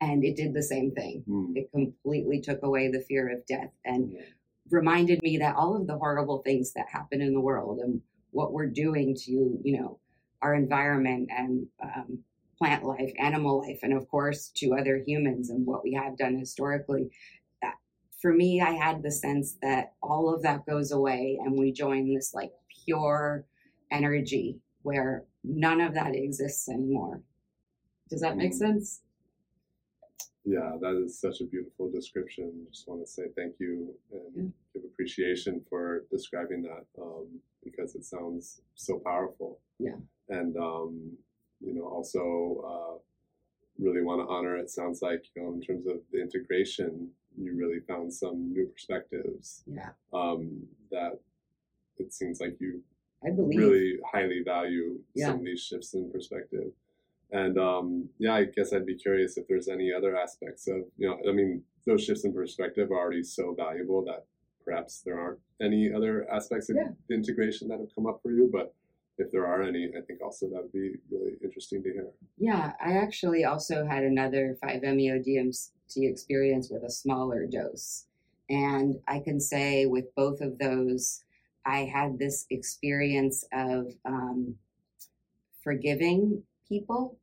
And 0.00 0.24
it 0.24 0.36
did 0.36 0.52
the 0.52 0.62
same 0.62 0.90
thing. 0.92 1.24
Mm. 1.28 1.56
It 1.56 1.70
completely 1.72 2.40
took 2.40 2.62
away 2.62 2.90
the 2.90 3.00
fear 3.00 3.30
of 3.30 3.46
death 3.46 3.72
and 3.84 4.12
yeah. 4.12 4.20
reminded 4.70 5.22
me 5.22 5.38
that 5.38 5.56
all 5.56 5.74
of 5.74 5.86
the 5.86 5.96
horrible 5.96 6.42
things 6.42 6.72
that 6.74 6.88
happen 6.88 7.22
in 7.22 7.32
the 7.32 7.40
world 7.40 7.78
and 7.78 8.02
what 8.30 8.52
we're 8.52 8.66
doing 8.66 9.14
to, 9.14 9.58
you 9.62 9.80
know, 9.80 9.98
our 10.42 10.54
environment 10.54 11.30
and 11.34 11.66
um, 11.82 12.18
plant 12.58 12.84
life, 12.84 13.12
animal 13.18 13.60
life, 13.66 13.80
and 13.82 13.92
of 13.92 14.08
course 14.08 14.50
to 14.56 14.74
other 14.74 15.02
humans 15.06 15.50
and 15.50 15.66
what 15.66 15.82
we 15.82 15.92
have 15.92 16.16
done 16.16 16.38
historically. 16.38 17.10
That, 17.62 17.74
for 18.20 18.32
me, 18.32 18.60
I 18.60 18.72
had 18.72 19.02
the 19.02 19.10
sense 19.10 19.56
that 19.62 19.94
all 20.02 20.34
of 20.34 20.42
that 20.42 20.66
goes 20.66 20.92
away 20.92 21.38
and 21.42 21.58
we 21.58 21.72
join 21.72 22.12
this 22.12 22.34
like 22.34 22.52
pure 22.84 23.46
energy 23.90 24.58
where 24.82 25.24
none 25.42 25.80
of 25.80 25.94
that 25.94 26.14
exists 26.14 26.68
anymore. 26.68 27.20
Does 28.08 28.20
that 28.20 28.36
make 28.36 28.52
mm. 28.52 28.58
sense? 28.58 29.00
Yeah, 30.46 30.76
that 30.80 30.94
is 31.04 31.20
such 31.20 31.40
a 31.40 31.44
beautiful 31.44 31.90
description. 31.90 32.66
Just 32.70 32.86
want 32.86 33.04
to 33.04 33.10
say 33.10 33.24
thank 33.36 33.54
you 33.58 33.92
and 34.12 34.22
yeah. 34.34 34.42
give 34.72 34.84
appreciation 34.84 35.60
for 35.68 36.04
describing 36.08 36.62
that 36.62 36.86
um, 37.02 37.26
because 37.64 37.96
it 37.96 38.04
sounds 38.04 38.60
so 38.76 39.00
powerful. 39.04 39.58
Yeah. 39.80 39.96
And 40.28 40.56
um, 40.56 41.12
you 41.60 41.74
know, 41.74 41.88
also 41.88 42.62
uh, 42.64 42.98
really 43.78 44.02
want 44.02 44.20
to 44.20 44.32
honor. 44.32 44.56
It 44.56 44.70
sounds 44.70 45.02
like 45.02 45.24
you 45.34 45.42
know, 45.42 45.52
in 45.52 45.60
terms 45.60 45.88
of 45.88 45.96
the 46.12 46.22
integration, 46.22 47.10
you 47.36 47.56
really 47.56 47.80
found 47.80 48.14
some 48.14 48.52
new 48.52 48.66
perspectives. 48.66 49.64
Yeah. 49.66 49.90
Um, 50.12 50.62
that 50.92 51.18
it 51.98 52.14
seems 52.14 52.40
like 52.40 52.56
you 52.60 52.82
I 53.26 53.30
believe. 53.30 53.58
really 53.58 53.96
highly 54.12 54.42
value 54.44 55.00
yeah. 55.12 55.26
some 55.26 55.40
of 55.40 55.44
these 55.44 55.62
shifts 55.62 55.94
in 55.94 56.10
perspective. 56.12 56.70
And 57.36 57.58
um, 57.58 58.08
yeah, 58.18 58.34
I 58.34 58.44
guess 58.44 58.72
I'd 58.72 58.86
be 58.86 58.94
curious 58.96 59.36
if 59.36 59.46
there's 59.46 59.68
any 59.68 59.92
other 59.92 60.16
aspects 60.16 60.66
of 60.68 60.76
you 60.96 61.06
know, 61.08 61.18
I 61.28 61.32
mean, 61.32 61.62
those 61.86 62.02
shifts 62.02 62.24
in 62.24 62.32
perspective 62.32 62.90
are 62.90 62.98
already 62.98 63.22
so 63.22 63.54
valuable 63.54 64.02
that 64.06 64.24
perhaps 64.64 65.02
there 65.04 65.20
aren't 65.20 65.38
any 65.60 65.92
other 65.92 66.26
aspects 66.32 66.70
of 66.70 66.76
yeah. 66.76 66.88
integration 67.14 67.68
that 67.68 67.78
have 67.78 67.94
come 67.94 68.06
up 68.06 68.20
for 68.22 68.30
you, 68.30 68.48
but 68.50 68.74
if 69.18 69.30
there 69.32 69.46
are 69.46 69.62
any, 69.62 69.90
I 69.96 70.00
think 70.00 70.22
also 70.22 70.46
that 70.48 70.62
would 70.62 70.72
be 70.72 70.94
really 71.10 71.32
interesting 71.44 71.82
to 71.82 71.92
hear. 71.92 72.08
Yeah, 72.38 72.72
I 72.84 72.94
actually 72.94 73.44
also 73.44 73.86
had 73.86 74.02
another 74.02 74.56
5-MeO 74.64 75.22
DMT 75.22 75.70
experience 75.96 76.70
with 76.70 76.84
a 76.84 76.90
smaller 76.90 77.46
dose. 77.46 78.06
And 78.48 78.96
I 79.08 79.20
can 79.20 79.40
say 79.40 79.86
with 79.86 80.14
both 80.14 80.40
of 80.40 80.58
those, 80.58 81.22
I 81.64 81.80
had 81.80 82.18
this 82.18 82.46
experience 82.50 83.44
of 83.52 83.92
um, 84.04 84.56
forgiving 85.62 86.42
people 86.68 87.18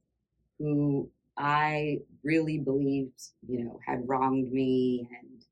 who 0.64 1.10
I 1.38 2.00
really 2.24 2.58
believed, 2.58 3.22
you 3.46 3.66
know, 3.66 3.80
had 3.86 4.08
wronged 4.08 4.52
me 4.52 5.10
and 5.20 5.44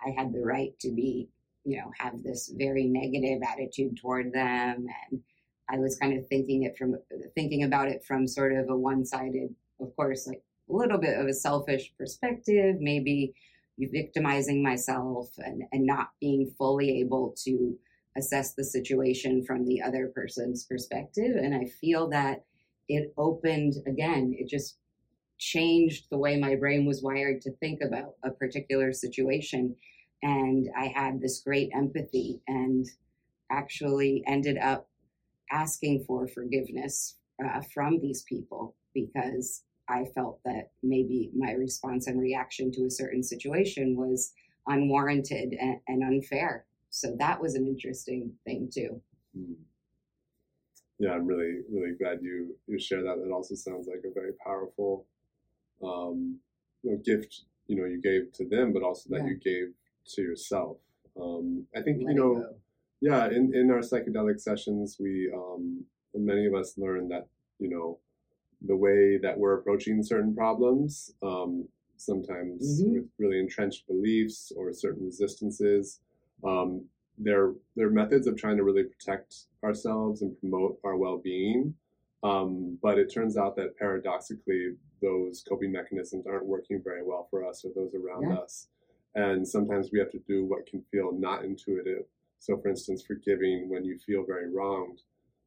I 0.00 0.18
had 0.18 0.32
the 0.32 0.40
right 0.40 0.72
to 0.80 0.90
be, 0.90 1.28
you 1.64 1.76
know, 1.76 1.90
have 1.98 2.22
this 2.22 2.50
very 2.56 2.86
negative 2.86 3.42
attitude 3.46 3.98
toward 3.98 4.32
them 4.32 4.86
and 5.10 5.20
I 5.68 5.78
was 5.78 5.98
kind 5.98 6.18
of 6.18 6.26
thinking 6.28 6.62
it 6.62 6.78
from 6.78 6.96
thinking 7.34 7.64
about 7.64 7.88
it 7.88 8.04
from 8.04 8.26
sort 8.26 8.54
of 8.54 8.70
a 8.70 8.76
one-sided, 8.76 9.54
of 9.80 9.94
course, 9.96 10.26
like 10.26 10.42
a 10.70 10.72
little 10.72 10.98
bit 10.98 11.18
of 11.18 11.26
a 11.26 11.34
selfish 11.34 11.92
perspective, 11.98 12.76
maybe 12.80 13.34
victimizing 13.78 14.62
myself 14.62 15.28
and, 15.38 15.64
and 15.72 15.84
not 15.84 16.10
being 16.20 16.50
fully 16.56 17.00
able 17.00 17.34
to 17.44 17.76
assess 18.16 18.54
the 18.54 18.64
situation 18.64 19.44
from 19.44 19.66
the 19.66 19.82
other 19.82 20.10
person's 20.14 20.64
perspective. 20.64 21.36
And 21.36 21.54
I 21.54 21.66
feel 21.66 22.08
that 22.10 22.44
it 22.88 23.12
opened 23.16 23.74
again, 23.86 24.34
it 24.38 24.48
just 24.48 24.78
changed 25.38 26.06
the 26.10 26.18
way 26.18 26.38
my 26.38 26.54
brain 26.54 26.86
was 26.86 27.02
wired 27.02 27.40
to 27.42 27.52
think 27.56 27.80
about 27.82 28.14
a 28.22 28.30
particular 28.30 28.92
situation. 28.92 29.74
And 30.22 30.68
I 30.76 30.86
had 30.86 31.20
this 31.20 31.40
great 31.40 31.70
empathy 31.74 32.40
and 32.46 32.86
actually 33.50 34.22
ended 34.26 34.58
up 34.58 34.88
asking 35.50 36.04
for 36.06 36.26
forgiveness 36.26 37.18
uh, 37.44 37.60
from 37.72 38.00
these 38.00 38.22
people 38.22 38.76
because 38.94 39.64
I 39.88 40.04
felt 40.14 40.40
that 40.44 40.70
maybe 40.82 41.30
my 41.36 41.52
response 41.52 42.06
and 42.06 42.20
reaction 42.20 42.72
to 42.72 42.86
a 42.86 42.90
certain 42.90 43.22
situation 43.22 43.96
was 43.96 44.32
unwarranted 44.66 45.54
and, 45.60 45.78
and 45.88 46.02
unfair. 46.02 46.64
So 46.90 47.14
that 47.18 47.40
was 47.40 47.54
an 47.54 47.66
interesting 47.66 48.32
thing 48.44 48.70
too. 48.72 49.00
Mm. 49.36 49.56
Yeah, 50.98 51.12
I'm 51.12 51.26
really, 51.26 51.60
really 51.70 51.94
glad 51.96 52.20
you 52.22 52.56
you 52.66 52.78
share 52.78 53.02
that. 53.02 53.16
That 53.22 53.32
also 53.32 53.54
sounds 53.54 53.88
like 53.88 54.02
a 54.04 54.12
very 54.12 54.32
powerful 54.34 55.06
um, 55.82 56.38
you 56.82 56.92
know, 56.92 56.98
gift. 56.98 57.42
You 57.66 57.76
know, 57.76 57.84
you 57.86 58.00
gave 58.00 58.32
to 58.34 58.44
them, 58.48 58.72
but 58.72 58.82
also 58.82 59.08
that 59.10 59.22
Yeah. 59.22 59.30
you 59.30 59.36
gave 59.36 59.74
to 60.14 60.22
yourself. 60.22 60.78
Um, 61.20 61.66
I 61.76 61.82
think 61.82 62.00
you 62.00 62.14
know. 62.14 62.34
go. 62.34 62.56
Yeah, 63.00 63.26
in, 63.28 63.54
in 63.54 63.70
our 63.70 63.80
psychedelic 63.80 64.40
sessions, 64.40 64.96
we 64.98 65.30
um, 65.34 65.84
many 66.14 66.46
of 66.46 66.54
us 66.54 66.78
learn 66.78 67.08
that 67.08 67.26
you 67.58 67.68
know 67.68 67.98
the 68.62 68.76
way 68.76 69.18
that 69.18 69.38
we're 69.38 69.54
approaching 69.58 70.02
certain 70.02 70.34
problems, 70.34 71.12
um, 71.22 71.68
sometimes 71.96 72.82
Mhm. 72.82 72.92
with 72.94 73.08
really 73.18 73.38
entrenched 73.40 73.86
beliefs 73.86 74.52
or 74.56 74.72
certain 74.72 75.04
resistances, 75.04 76.00
um, 76.44 76.88
they're 77.18 77.52
they're 77.76 77.90
methods 77.90 78.26
of 78.26 78.36
trying 78.36 78.56
to 78.56 78.64
really 78.64 78.84
protect 78.84 79.34
ourselves 79.62 80.22
and 80.22 80.38
promote 80.40 80.78
our 80.84 80.96
well-being. 80.96 81.74
Um, 82.22 82.78
but 82.82 82.98
it 82.98 83.12
turns 83.12 83.36
out 83.36 83.54
that 83.56 83.76
paradoxically, 83.78 84.76
those 85.02 85.44
coping 85.46 85.70
mechanisms 85.72 86.26
aren't 86.26 86.46
working 86.46 86.80
very 86.82 87.02
well 87.02 87.28
for 87.30 87.46
us 87.46 87.64
or 87.64 87.70
those 87.74 87.94
around 87.94 88.22
Yeah. 88.30 88.36
us. 88.38 88.68
And 89.14 89.46
sometimes 89.46 89.92
we 89.92 89.98
have 89.98 90.10
to 90.12 90.18
do 90.20 90.44
what 90.44 90.66
can 90.66 90.82
feel 90.90 91.12
not 91.12 91.44
intuitive. 91.44 92.06
So, 92.38 92.56
for 92.56 92.68
instance, 92.68 93.02
forgiving 93.04 93.68
when 93.68 93.84
you 93.84 93.98
feel 93.98 94.24
very 94.24 94.48
wronged 94.50 95.02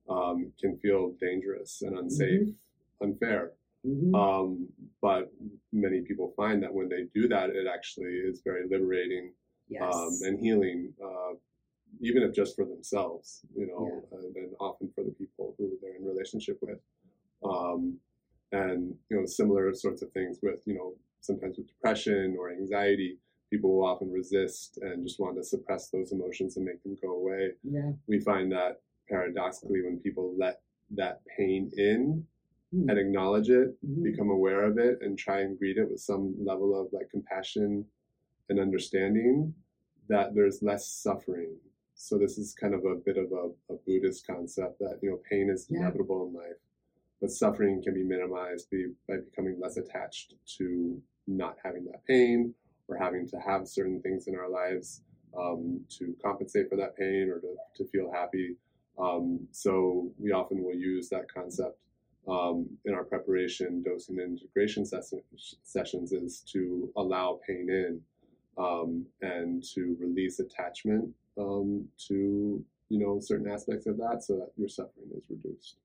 um, 0.10 0.54
can 0.60 0.78
feel 0.78 1.12
dangerous 1.20 1.82
and 1.82 1.98
unsafe, 1.98 2.56
unfair. 3.02 3.54
Mhm. 3.86 4.16
Um, 4.16 4.68
but 5.02 5.32
many 5.74 6.02
people 6.02 6.32
find 6.38 6.62
that 6.64 6.74
when 6.74 6.90
they 6.90 7.04
do 7.14 7.28
that, 7.28 7.50
it 7.50 7.68
actually 7.68 8.16
is 8.16 8.42
very 8.42 8.68
liberating 8.68 9.34
yes. 9.68 9.94
um, 9.94 10.14
and 10.24 10.40
healing, 10.40 10.94
uh, 11.04 11.34
even 12.02 12.24
if 12.24 12.34
just 12.34 12.56
for 12.56 12.66
themselves, 12.66 13.42
you 13.56 13.68
know, 13.68 14.04
and, 14.12 14.36
and 14.36 14.54
often 14.60 14.90
for 14.94 15.04
the 15.04 15.12
people 15.12 15.56
who 15.58 15.72
they're 15.82 15.96
in 15.96 16.06
relationship 16.06 16.58
with. 16.62 16.80
Um, 17.44 17.98
and, 18.52 18.96
you 19.10 19.18
know, 19.20 19.26
similar 19.26 19.74
sorts 19.74 20.02
of 20.02 20.12
things 20.12 20.40
with, 20.42 20.60
you 20.66 20.74
know, 20.76 20.94
sometimes 21.22 21.58
with 21.58 21.68
depression 21.68 22.36
or 22.40 22.50
anxiety, 22.52 23.18
people 23.50 23.76
will 23.76 23.86
often 23.86 24.12
resist 24.12 24.78
and 24.82 25.06
just 25.06 25.20
want 25.20 25.36
to 25.38 25.44
suppress 25.44 25.90
those 25.90 26.12
emotions 26.12 26.56
and 26.58 26.66
make 26.66 26.82
them 26.84 26.96
go 27.02 27.14
away. 27.14 27.52
yeah. 27.64 27.92
We 28.08 28.20
find 28.20 28.52
that 28.52 28.82
paradoxically, 29.10 29.82
when 29.82 30.00
people 30.00 30.34
let 30.38 30.62
that 30.92 31.22
pain 31.38 31.72
in 31.78 32.26
Hmm. 32.74 32.90
and 32.90 33.00
acknowledge 33.00 33.50
it, 33.50 33.78
Mhm. 33.86 34.04
become 34.04 34.30
aware 34.30 34.64
of 34.66 34.78
it 34.78 35.02
and 35.02 35.18
try 35.18 35.40
and 35.40 35.58
greet 35.58 35.78
it 35.78 35.90
with 35.90 36.02
some 36.02 36.36
level 36.44 36.76
of 36.80 36.92
like 36.92 37.10
compassion 37.10 37.86
and 38.50 38.60
understanding 38.60 39.54
that 40.10 40.36
there's 40.36 40.62
less 40.62 40.86
suffering 40.86 41.56
so 41.98 42.18
this 42.18 42.38
is 42.38 42.54
kind 42.54 42.74
of 42.76 42.86
a 42.86 42.96
bit 42.96 43.18
of 43.18 43.32
a, 43.32 43.74
a 43.74 43.78
buddhist 43.86 44.26
concept 44.26 44.80
that 44.80 45.00
you 45.02 45.10
know 45.10 45.20
pain 45.30 45.50
is 45.50 45.68
Yeah. 45.70 45.80
inevitable 45.80 46.28
in 46.28 46.34
life 46.34 46.60
but 47.20 47.32
suffering 47.32 47.82
can 47.84 47.96
be 47.96 48.04
minimized 48.04 48.70
by, 48.72 48.84
by 49.10 49.16
becoming 49.22 49.60
less 49.60 49.78
attached 49.78 50.36
to 50.58 51.02
not 51.26 51.58
having 51.64 51.86
that 51.86 52.06
pain 52.06 52.54
or 52.88 52.96
having 52.98 53.28
to 53.28 53.38
have 53.38 53.68
certain 53.68 54.00
things 54.02 54.28
in 54.28 54.36
our 54.36 54.50
lives 54.50 55.02
um, 55.38 55.82
to 55.90 56.16
compensate 56.24 56.70
for 56.70 56.78
that 56.78 56.96
pain 56.96 57.30
or 57.30 57.40
to, 57.40 57.56
to 57.76 57.86
feel 57.90 58.12
happy 58.12 58.56
um, 59.00 59.40
so 59.52 60.12
we 60.20 60.32
often 60.32 60.64
will 60.64 60.76
use 60.76 61.10
that 61.10 61.32
concept 61.32 61.78
um, 62.28 62.68
in 62.84 62.94
our 62.94 63.06
preparation, 63.06 63.82
dosing, 63.84 64.20
and 64.20 64.38
integration 64.38 64.86
ses- 64.86 65.14
sessions 65.64 66.12
is 66.12 66.42
to 66.52 66.92
allow 66.98 67.40
pain 67.48 67.68
in 67.70 68.02
um, 68.58 69.06
and 69.22 69.64
to 69.64 69.96
release 70.00 70.40
attachment 70.40 71.10
um, 71.40 71.88
to 72.08 72.64
you 72.90 73.00
know 73.00 73.20
certain 73.20 73.50
aspects 73.52 73.88
of 73.88 73.98
that, 73.98 74.24
so 74.24 74.38
that 74.38 74.52
your 74.58 74.70
suffering 74.70 75.10
is 75.16 75.24
reduced. 75.30 75.78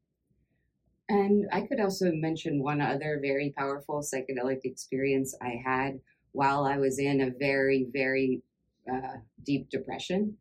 And 1.09 1.47
I 1.52 1.62
could 1.62 1.80
also 1.80 2.11
mention 2.12 2.62
one 2.62 2.80
other 2.80 3.18
very 3.21 3.52
powerful 3.56 4.00
psychedelic 4.00 4.61
experience 4.64 5.37
I 5.42 5.61
had 5.64 6.00
while 6.32 6.64
I 6.64 6.78
was 6.78 6.99
in 6.99 7.21
a 7.21 7.30
very, 7.38 7.87
very 7.92 8.42
uh, 8.90 9.18
deep 9.44 9.68
depression. 9.68 10.37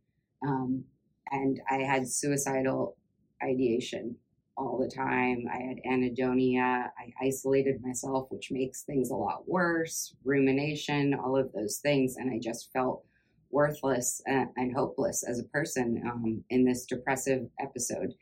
Um, 0.48 0.86
and 1.32 1.60
I 1.70 1.78
had 1.78 2.08
suicidal 2.08 2.96
ideation 3.44 4.16
all 4.58 4.78
the 4.78 4.94
time. 4.94 5.46
I 5.52 5.58
had 5.58 5.78
anhedonia. 5.90 6.90
I 6.98 7.26
isolated 7.26 7.82
myself, 7.82 8.28
which 8.30 8.52
makes 8.52 8.84
things 8.84 9.10
a 9.10 9.16
lot 9.16 9.48
worse, 9.48 10.16
rumination, 10.24 11.14
all 11.14 11.38
of 11.38 11.52
those 11.54 11.78
things. 11.78 12.18
And 12.18 12.32
I 12.32 12.40
just 12.42 12.72
felt 12.72 13.04
worthless 13.52 14.22
and, 14.26 14.50
and 14.56 14.76
hopeless 14.76 15.24
as 15.24 15.40
a 15.40 15.44
person 15.46 16.02
um, 16.06 16.44
in 16.50 16.66
this 16.66 16.86
depressive 16.86 17.48
episode 17.60 18.14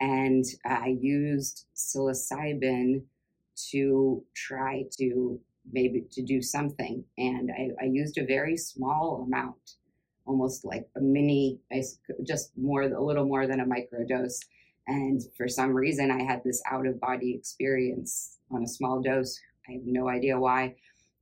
and 0.00 0.44
I 0.64 0.96
used 1.00 1.66
psilocybin 1.74 3.02
to 3.70 4.24
try 4.34 4.84
to 4.98 5.40
maybe 5.72 6.04
to 6.12 6.22
do 6.22 6.42
something. 6.42 7.02
And 7.18 7.50
I, 7.50 7.70
I 7.82 7.86
used 7.86 8.18
a 8.18 8.26
very 8.26 8.56
small 8.56 9.24
amount, 9.26 9.76
almost 10.26 10.64
like 10.64 10.86
a 10.96 11.00
mini, 11.00 11.58
just 12.24 12.52
more, 12.56 12.82
a 12.82 13.04
little 13.04 13.24
more 13.24 13.46
than 13.46 13.60
a 13.60 13.64
microdose. 13.64 14.38
And 14.86 15.20
for 15.36 15.48
some 15.48 15.72
reason, 15.72 16.10
I 16.10 16.22
had 16.22 16.42
this 16.44 16.62
out 16.70 16.86
of 16.86 17.00
body 17.00 17.34
experience 17.34 18.38
on 18.50 18.62
a 18.62 18.68
small 18.68 19.00
dose. 19.00 19.40
I 19.68 19.72
have 19.72 19.82
no 19.84 20.08
idea 20.08 20.38
why. 20.38 20.76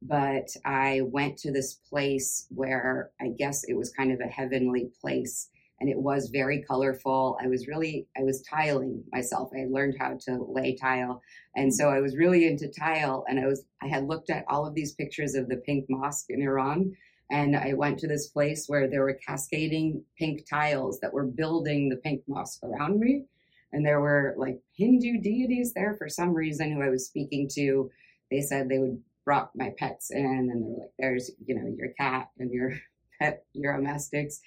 But 0.06 0.48
I 0.64 1.00
went 1.02 1.38
to 1.38 1.50
this 1.50 1.74
place 1.74 2.46
where 2.50 3.10
I 3.20 3.28
guess 3.28 3.64
it 3.64 3.74
was 3.74 3.90
kind 3.90 4.12
of 4.12 4.20
a 4.20 4.28
heavenly 4.28 4.90
place 5.00 5.48
and 5.80 5.90
it 5.90 5.98
was 5.98 6.30
very 6.30 6.62
colorful. 6.62 7.38
I 7.42 7.48
was 7.48 7.66
really 7.66 8.06
I 8.16 8.22
was 8.22 8.42
tiling 8.42 9.02
myself. 9.12 9.50
I 9.54 9.66
learned 9.68 9.96
how 9.98 10.16
to 10.26 10.44
lay 10.48 10.76
tile, 10.76 11.22
and 11.56 11.74
so 11.74 11.88
I 11.88 12.00
was 12.00 12.16
really 12.16 12.46
into 12.46 12.68
tile. 12.68 13.24
And 13.28 13.40
I 13.40 13.46
was 13.46 13.64
I 13.82 13.88
had 13.88 14.06
looked 14.06 14.30
at 14.30 14.44
all 14.48 14.66
of 14.66 14.74
these 14.74 14.94
pictures 14.94 15.34
of 15.34 15.48
the 15.48 15.56
pink 15.56 15.86
mosque 15.88 16.26
in 16.30 16.42
Iran, 16.42 16.94
and 17.30 17.56
I 17.56 17.74
went 17.74 17.98
to 18.00 18.08
this 18.08 18.28
place 18.28 18.66
where 18.66 18.88
there 18.88 19.02
were 19.02 19.18
cascading 19.26 20.04
pink 20.18 20.48
tiles 20.48 21.00
that 21.00 21.12
were 21.12 21.26
building 21.26 21.88
the 21.88 21.96
pink 21.96 22.22
mosque 22.28 22.62
around 22.62 23.00
me, 23.00 23.24
and 23.72 23.84
there 23.84 24.00
were 24.00 24.34
like 24.38 24.60
Hindu 24.76 25.20
deities 25.20 25.74
there 25.74 25.94
for 25.98 26.08
some 26.08 26.34
reason 26.34 26.72
who 26.72 26.82
I 26.82 26.90
was 26.90 27.06
speaking 27.06 27.48
to. 27.54 27.90
They 28.30 28.40
said 28.40 28.68
they 28.68 28.78
would 28.78 29.02
brought 29.24 29.50
my 29.56 29.72
pets 29.78 30.10
in, 30.10 30.24
and 30.52 30.62
they 30.62 30.68
were 30.68 30.80
like, 30.80 30.92
"There's 30.98 31.30
you 31.46 31.54
know 31.54 31.66
your 31.76 31.90
cat 31.98 32.30
and 32.38 32.50
your 32.52 32.72
pet 33.20 33.44
your 33.52 33.76
domestics. 33.76 34.40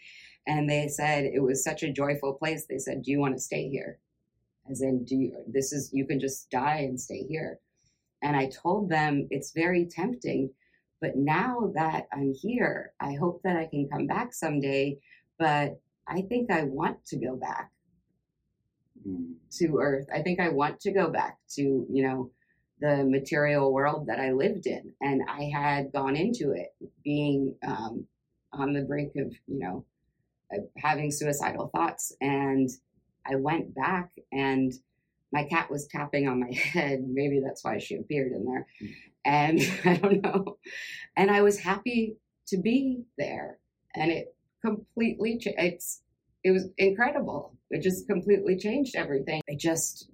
and 0.48 0.70
they 0.70 0.88
said 0.88 1.26
it 1.26 1.42
was 1.42 1.64
such 1.64 1.84
a 1.84 1.92
joyful 1.92 2.34
place 2.34 2.66
they 2.66 2.78
said 2.80 3.02
do 3.04 3.12
you 3.12 3.20
want 3.20 3.36
to 3.36 3.42
stay 3.42 3.70
here 3.70 4.00
as 4.70 4.82
in 4.82 5.04
do 5.06 5.16
you 5.16 5.44
this 5.48 5.72
is 5.74 5.90
you 5.94 6.06
can 6.06 6.20
just 6.20 6.50
die 6.50 6.80
and 6.80 7.00
stay 7.00 7.24
here 7.24 7.60
and 8.24 8.36
i 8.36 8.48
told 8.64 8.90
them 8.90 9.28
it's 9.32 9.52
very 9.54 9.86
tempting 9.86 10.50
but 11.02 11.16
now 11.16 11.72
that 11.76 12.08
i'm 12.14 12.34
here 12.34 12.94
i 13.02 13.14
hope 13.16 13.42
that 13.44 13.58
i 13.58 13.66
can 13.68 13.88
come 13.90 14.08
back 14.08 14.34
someday 14.34 14.98
but 15.40 15.80
i 16.08 16.22
think 16.22 16.52
i 16.52 16.64
want 16.64 16.98
to 17.06 17.18
go 17.18 17.36
back 17.36 17.72
Mm. 19.08 19.36
to 19.52 19.78
earth 19.80 20.08
i 20.14 20.22
think 20.22 20.40
i 20.40 20.50
want 20.50 20.80
to 20.82 20.92
go 20.92 21.10
back 21.10 21.38
to 21.56 21.86
you 21.90 22.04
know 22.04 22.32
the 22.80 23.04
material 23.04 23.74
world 23.74 24.08
that 24.08 24.20
i 24.20 24.32
lived 24.32 24.68
in 24.68 24.94
and 25.02 25.22
i 25.30 25.44
had 25.44 25.92
gone 25.92 26.16
into 26.16 26.52
it 26.52 26.76
being 27.04 27.56
um, 27.66 28.06
on 28.54 28.74
the 28.74 28.82
brink 28.82 29.14
of 29.16 29.34
you 29.48 29.60
know 29.60 29.86
having 30.78 31.12
suicidal 31.12 31.70
thoughts 31.76 32.14
and 32.22 32.70
i 33.26 33.36
went 33.36 33.74
back 33.76 34.12
and 34.32 34.74
my 35.32 35.44
cat 35.44 35.70
was 35.70 35.88
tapping 35.88 36.28
on 36.28 36.40
my 36.40 36.52
head. 36.54 37.06
Maybe 37.08 37.40
that's 37.40 37.64
why 37.64 37.78
she 37.80 37.96
appeared 37.96 38.32
in 38.32 38.46
there. 38.46 38.68
And 39.26 39.60
i 39.86 39.96
don't 39.96 40.22
know. 40.22 40.58
And 41.16 41.32
i 41.32 41.42
was 41.42 41.60
happy 41.60 42.18
to 42.48 42.58
be 42.58 43.04
there 43.18 43.60
and 43.96 44.12
it 44.12 44.36
completely 44.64 45.38
cha- 45.38 45.52
it's 45.58 46.02
it 46.44 46.52
was 46.52 46.70
incredible. 46.78 47.56
It 47.70 47.82
just 47.82 48.08
completely 48.08 48.58
changed 48.58 48.96
everything. 48.96 49.42
It 49.48 49.60
just 49.60 50.10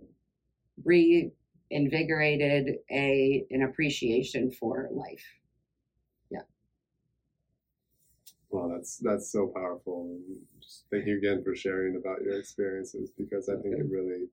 reinvigorated 1.73 2.77
a 2.91 3.45
an 3.51 3.63
appreciation 3.63 4.51
for 4.51 4.89
life 4.91 5.25
Yeah. 6.29 6.41
Well, 8.49 8.69
that's 8.69 8.97
that's 8.97 9.31
so 9.31 9.47
powerful, 9.47 10.03
and 10.03 10.37
just 10.61 10.85
thank 10.91 11.07
you 11.07 11.17
again 11.17 11.43
for 11.43 11.55
sharing 11.55 11.95
about 11.95 12.21
your 12.21 12.39
experiences 12.39 13.11
because 13.17 13.49
I 13.49 13.55
think 13.61 13.75
it 13.77 13.85
really 13.89 14.27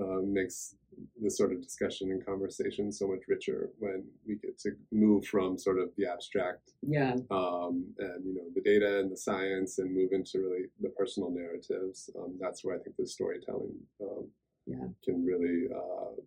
uh, 0.00 0.20
makes 0.22 0.74
this 1.20 1.36
sort 1.36 1.52
of 1.52 1.62
discussion 1.62 2.10
and 2.10 2.24
conversation 2.24 2.92
so 2.92 3.08
much 3.08 3.20
richer 3.28 3.70
when 3.78 4.04
we 4.26 4.36
get 4.36 4.58
to 4.60 4.72
move 4.92 5.26
from 5.26 5.58
sort 5.58 5.78
of 5.78 5.90
the 5.96 6.06
abstract 6.06 6.72
yeah 6.82 7.14
um, 7.30 7.84
and 7.98 8.24
you 8.24 8.34
know 8.34 8.48
the 8.54 8.60
data 8.60 9.00
and 9.00 9.10
the 9.10 9.16
science 9.16 9.78
and 9.78 9.94
move 9.94 10.10
into 10.12 10.38
really 10.40 10.66
the 10.80 10.90
personal 10.90 11.30
narratives. 11.30 12.10
Um, 12.18 12.36
that's 12.40 12.64
where 12.64 12.76
I 12.76 12.78
think 12.82 12.96
the 12.96 13.06
storytelling 13.06 13.74
um, 14.02 14.26
Yeah. 14.66 14.88
can 15.04 15.24
really, 15.24 15.68
uh, 15.74 16.20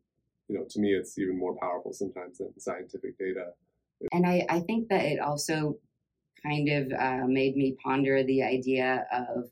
you 0.49 0.57
know, 0.57 0.65
to 0.69 0.79
me, 0.79 0.89
it's 0.93 1.17
even 1.17 1.37
more 1.37 1.55
powerful 1.55 1.93
sometimes 1.93 2.39
than 2.39 2.59
scientific 2.59 3.17
data. 3.17 3.51
and 4.11 4.25
I, 4.25 4.45
I 4.49 4.59
think 4.61 4.89
that 4.89 5.05
it 5.05 5.19
also 5.19 5.77
kind 6.43 6.69
of 6.69 6.91
uh, 6.99 7.27
made 7.27 7.55
me 7.55 7.77
ponder 7.83 8.23
the 8.23 8.43
idea 8.43 9.05
of 9.13 9.45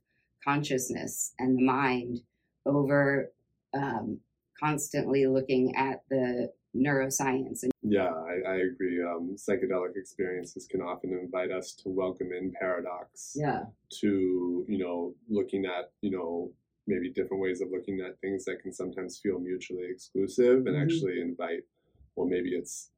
consciousness 0.44 1.34
and 1.38 1.58
the 1.58 1.64
mind 1.64 2.22
over 2.66 3.32
um, 3.74 4.20
constantly 4.60 5.28
looking 5.28 5.76
at 5.76 6.02
the 6.10 6.52
neuroscience. 6.76 7.64
And 7.64 7.72
yeah, 7.84 8.10
I, 8.10 8.52
I 8.52 8.56
agree. 8.56 9.04
Um, 9.04 9.36
psychedelic 9.36 9.96
experiences 9.96 10.68
can 10.70 10.82
often 10.82 11.12
invite 11.12 11.52
us 11.52 11.74
to 11.84 11.90
welcome 11.90 12.32
in 12.32 12.52
paradox. 12.60 13.36
Yeah. 13.36 13.64
To 14.02 14.66
you 14.68 14.78
know, 14.80 15.14
looking 15.30 15.66
at 15.66 15.92
you 16.02 16.12
know 16.12 16.52
maybe 16.88 17.12
different 17.12 17.42
ways 17.42 17.62
of 17.62 17.70
looking 17.72 18.02
at 18.02 18.20
things 18.20 18.46
that 18.46 18.62
can 18.62 18.74
sometimes 18.74 19.20
feel 19.20 19.40
mutually 19.40 19.86
exclusive, 19.90 20.66
and 20.66 20.76
mm-hmm. 20.76 20.84
actually 20.84 21.22
invite. 21.22 21.64
Well, 22.16 22.28
maybe 22.28 22.56
it's 22.56 22.90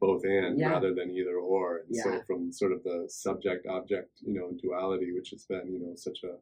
both 0.00 0.24
and 0.24 0.58
yeah. 0.58 0.70
rather 0.70 0.94
than 0.94 1.10
either 1.10 1.36
or. 1.36 1.78
And 1.86 1.96
yeah. 1.96 2.02
so 2.04 2.22
from 2.26 2.52
sort 2.52 2.72
of 2.72 2.82
the 2.82 3.04
subject 3.08 3.66
object, 3.66 4.10
you 4.20 4.32
know, 4.32 4.50
duality, 4.62 5.12
which 5.12 5.30
has 5.30 5.44
been, 5.44 5.70
you 5.70 5.78
know, 5.78 5.92
such 5.94 6.20
a, 6.24 6.36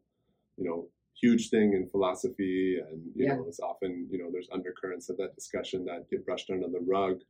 you 0.57 0.69
know, 0.69 0.87
huge 1.21 1.50
thing 1.50 1.75
in 1.75 1.88
philosophy 1.88 2.78
and 2.78 3.02
you 3.14 3.26
yeah. 3.26 3.35
know 3.35 3.45
it's 3.47 3.61
often 3.61 4.07
you 4.11 4.19
know 4.19 4.30
there's 4.33 4.49
undercurrents 4.52 5.09
of 5.11 5.16
that 5.16 5.35
discussion 5.35 5.85
that 5.85 6.09
get 6.09 6.25
brushed 6.25 6.50
under 6.50 6.69
the 6.69 6.80
rug 6.87 7.21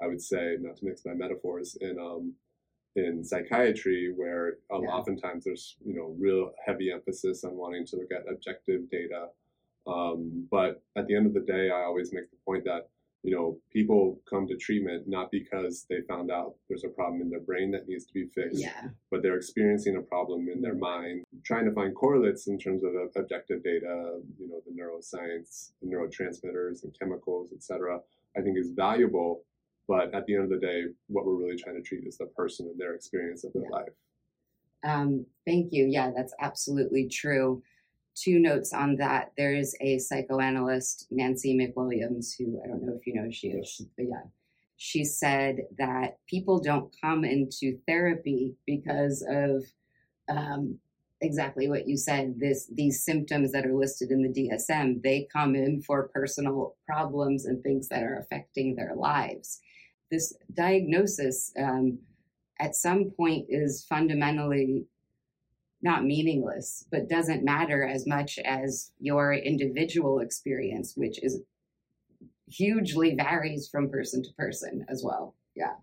i 0.00 0.06
would 0.06 0.20
say 0.20 0.56
not 0.60 0.76
to 0.76 0.84
mix 0.84 1.04
my 1.04 1.14
metaphors 1.14 1.76
in 1.80 1.98
um 1.98 2.32
in 2.96 3.24
psychiatry 3.24 4.12
where 4.16 4.54
yeah. 4.70 4.76
oftentimes 4.88 5.44
there's 5.44 5.76
you 5.84 5.94
know 5.94 6.14
real 6.18 6.50
heavy 6.64 6.90
emphasis 6.90 7.44
on 7.44 7.56
wanting 7.56 7.86
to 7.86 7.96
look 7.96 8.10
at 8.12 8.30
objective 8.32 8.90
data 8.90 9.26
um, 9.86 10.46
but 10.50 10.82
at 10.96 11.06
the 11.06 11.14
end 11.14 11.26
of 11.26 11.34
the 11.34 11.40
day 11.40 11.70
i 11.70 11.82
always 11.84 12.12
make 12.12 12.30
the 12.30 12.36
point 12.44 12.64
that 12.64 12.88
you 13.22 13.34
know, 13.34 13.58
people 13.70 14.18
come 14.28 14.46
to 14.46 14.56
treatment 14.56 15.04
not 15.06 15.30
because 15.30 15.84
they 15.90 16.00
found 16.08 16.30
out 16.30 16.54
there's 16.68 16.84
a 16.84 16.88
problem 16.88 17.20
in 17.20 17.28
their 17.28 17.40
brain 17.40 17.70
that 17.70 17.86
needs 17.86 18.06
to 18.06 18.14
be 18.14 18.26
fixed, 18.26 18.60
yeah. 18.60 18.88
but 19.10 19.22
they're 19.22 19.36
experiencing 19.36 19.96
a 19.96 20.00
problem 20.00 20.48
in 20.48 20.62
their 20.62 20.74
mind. 20.74 21.24
Trying 21.44 21.66
to 21.66 21.72
find 21.72 21.94
correlates 21.94 22.46
in 22.46 22.58
terms 22.58 22.82
of 22.82 22.92
objective 23.16 23.62
data, 23.62 24.20
you 24.38 24.48
know, 24.48 24.62
the 24.66 24.72
neuroscience, 24.72 25.72
the 25.82 25.88
neurotransmitters 25.88 26.82
and 26.84 26.96
chemicals, 26.98 27.50
et 27.52 27.62
cetera, 27.62 28.00
I 28.36 28.40
think 28.40 28.56
is 28.56 28.70
valuable. 28.70 29.42
But 29.90 30.14
at 30.14 30.24
the 30.26 30.36
end 30.36 30.44
of 30.44 30.50
the 30.50 30.64
day, 30.64 30.84
what 31.08 31.26
we're 31.26 31.34
really 31.34 31.56
trying 31.56 31.74
to 31.74 31.82
treat 31.82 32.06
is 32.06 32.16
the 32.16 32.26
person 32.26 32.66
and 32.66 32.78
their 32.78 32.94
experience 32.94 33.42
of 33.42 33.52
their 33.52 33.64
yeah. 33.64 33.76
life. 33.78 33.94
Um, 34.84 35.26
thank 35.44 35.72
you. 35.72 35.86
Yeah, 35.86 36.12
that's 36.16 36.34
absolutely 36.40 37.08
true 37.08 37.62
two 38.14 38.38
notes 38.38 38.72
on 38.72 38.96
that. 38.96 39.32
There 39.36 39.54
is 39.54 39.76
a 39.80 39.98
psychoanalyst, 39.98 41.06
Nancy 41.10 41.56
McWilliams, 41.56 42.36
who 42.38 42.60
I 42.62 42.68
don't 42.68 42.82
know 42.82 42.94
if 42.94 43.06
you 43.06 43.14
know 43.14 43.24
who 43.24 43.32
she 43.32 43.48
is, 43.48 43.82
but 43.96 44.06
yeah. 44.06 44.22
She 44.76 45.04
said 45.04 45.64
that 45.78 46.18
people 46.26 46.58
don't 46.58 46.94
come 47.02 47.24
into 47.24 47.78
therapy 47.86 48.54
because 48.66 49.22
of 49.28 49.64
um, 50.28 50.78
exactly 51.20 51.68
what 51.68 51.88
you 51.88 51.96
said. 51.96 52.38
This 52.38 52.66
these 52.72 53.04
symptoms 53.04 53.52
that 53.52 53.66
are 53.66 53.74
listed 53.74 54.10
in 54.10 54.22
the 54.22 54.28
DSM. 54.28 55.02
They 55.02 55.28
come 55.32 55.54
in 55.54 55.82
for 55.82 56.08
personal 56.08 56.76
problems 56.86 57.46
and 57.46 57.62
things 57.62 57.88
that 57.88 58.02
are 58.02 58.18
affecting 58.18 58.74
their 58.74 58.94
lives. 58.94 59.60
This 60.10 60.34
diagnosis, 60.54 61.52
um, 61.58 61.98
at 62.58 62.74
some 62.74 63.10
point, 63.16 63.46
is 63.48 63.84
fundamentally 63.88 64.86
not 65.82 66.04
meaningless, 66.04 66.84
but 66.90 67.08
doesn't 67.08 67.44
matter 67.44 67.86
as 67.86 68.06
much 68.06 68.38
as 68.44 68.92
your 68.98 69.32
individual 69.32 70.20
experience, 70.20 70.94
which 70.94 71.22
is 71.22 71.40
hugely 72.48 73.14
varies 73.14 73.68
from 73.68 73.88
person 73.88 74.22
to 74.22 74.28
person 74.36 74.84
as 74.88 75.02
well. 75.04 75.34
Yeah. 75.54 75.74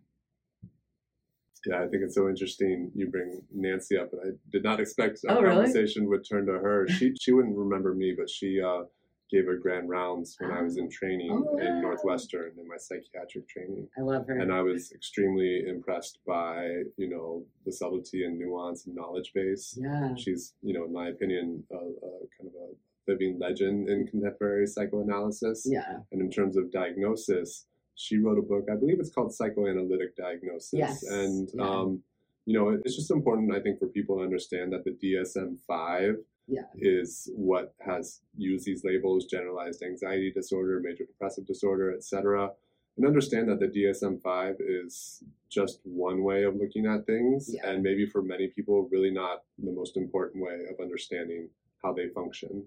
Yeah, 1.65 1.83
I 1.83 1.87
think 1.87 2.03
it's 2.03 2.15
so 2.15 2.29
interesting 2.29 2.91
you 2.95 3.09
bring 3.09 3.41
Nancy 3.53 3.97
up, 3.97 4.11
and 4.13 4.21
I 4.21 4.37
did 4.51 4.63
not 4.63 4.79
expect 4.79 5.19
our 5.27 5.45
oh, 5.45 5.53
conversation 5.55 6.07
would 6.09 6.27
turn 6.27 6.45
to 6.45 6.53
her. 6.53 6.87
She 6.87 7.13
she 7.19 7.31
wouldn't 7.31 7.57
remember 7.57 7.93
me, 7.93 8.13
but 8.17 8.29
she 8.29 8.61
uh, 8.61 8.83
gave 9.29 9.47
a 9.47 9.55
grand 9.55 9.89
rounds 9.89 10.35
when 10.39 10.51
I 10.51 10.61
was 10.61 10.77
in 10.77 10.89
training 10.89 11.31
oh, 11.31 11.57
in 11.57 11.81
Northwestern 11.81 12.53
in 12.57 12.67
my 12.67 12.77
psychiatric 12.77 13.47
training. 13.49 13.87
I 13.97 14.01
love 14.01 14.25
her. 14.27 14.37
And 14.37 14.51
I 14.51 14.61
was 14.61 14.91
extremely 14.91 15.63
impressed 15.67 16.19
by, 16.25 16.83
you 16.97 17.09
know, 17.09 17.43
the 17.65 17.71
subtlety 17.71 18.23
and 18.23 18.39
nuance 18.39 18.85
and 18.85 18.95
knowledge 18.95 19.31
base. 19.33 19.77
Yeah. 19.79 20.15
She's, 20.15 20.53
you 20.61 20.73
know, 20.73 20.85
in 20.85 20.93
my 20.93 21.09
opinion, 21.09 21.63
a, 21.71 21.75
a 21.75 22.11
kind 22.37 22.47
of 22.47 22.53
a 22.55 23.11
living 23.11 23.37
legend 23.39 23.89
in 23.89 24.07
contemporary 24.07 24.67
psychoanalysis. 24.67 25.65
Yeah. 25.69 25.97
And 26.11 26.21
in 26.21 26.31
terms 26.31 26.55
of 26.57 26.71
diagnosis, 26.71 27.65
she 27.97 28.17
wrote 28.17 28.37
a 28.37 28.41
book, 28.41 28.67
I 28.71 28.75
believe 28.75 28.99
it's 28.99 29.09
called 29.09 29.33
Psychoanalytic 29.33 30.15
Diagnosis. 30.15 30.71
Yes. 30.71 31.03
And, 31.03 31.49
yeah. 31.53 31.63
um, 31.63 32.03
you 32.45 32.57
know, 32.57 32.69
it's 32.69 32.95
just 32.95 33.11
important, 33.11 33.53
I 33.53 33.59
think, 33.59 33.79
for 33.79 33.87
people 33.87 34.17
to 34.17 34.23
understand 34.23 34.71
that 34.71 34.85
the 34.85 34.91
DSM 34.91 35.57
5 35.67 36.15
yeah. 36.47 36.61
is 36.75 37.29
what 37.35 37.73
has 37.85 38.21
used 38.37 38.65
these 38.65 38.83
labels 38.83 39.25
generalized 39.25 39.83
anxiety 39.83 40.31
disorder 40.31 40.79
major 40.81 41.03
depressive 41.03 41.45
disorder 41.45 41.93
etc 41.93 42.49
and 42.95 43.05
understand 43.05 43.49
that 43.49 43.59
the 43.59 43.67
dsm-5 43.67 44.55
is 44.59 45.23
just 45.49 45.81
one 45.83 46.23
way 46.23 46.43
of 46.43 46.55
looking 46.55 46.85
at 46.85 47.05
things 47.05 47.49
yeah. 47.53 47.69
and 47.69 47.83
maybe 47.83 48.05
for 48.05 48.21
many 48.21 48.47
people 48.47 48.87
really 48.91 49.11
not 49.11 49.43
the 49.61 49.71
most 49.71 49.97
important 49.97 50.43
way 50.43 50.59
of 50.71 50.79
understanding 50.81 51.49
how 51.83 51.91
they 51.93 52.07
function 52.09 52.63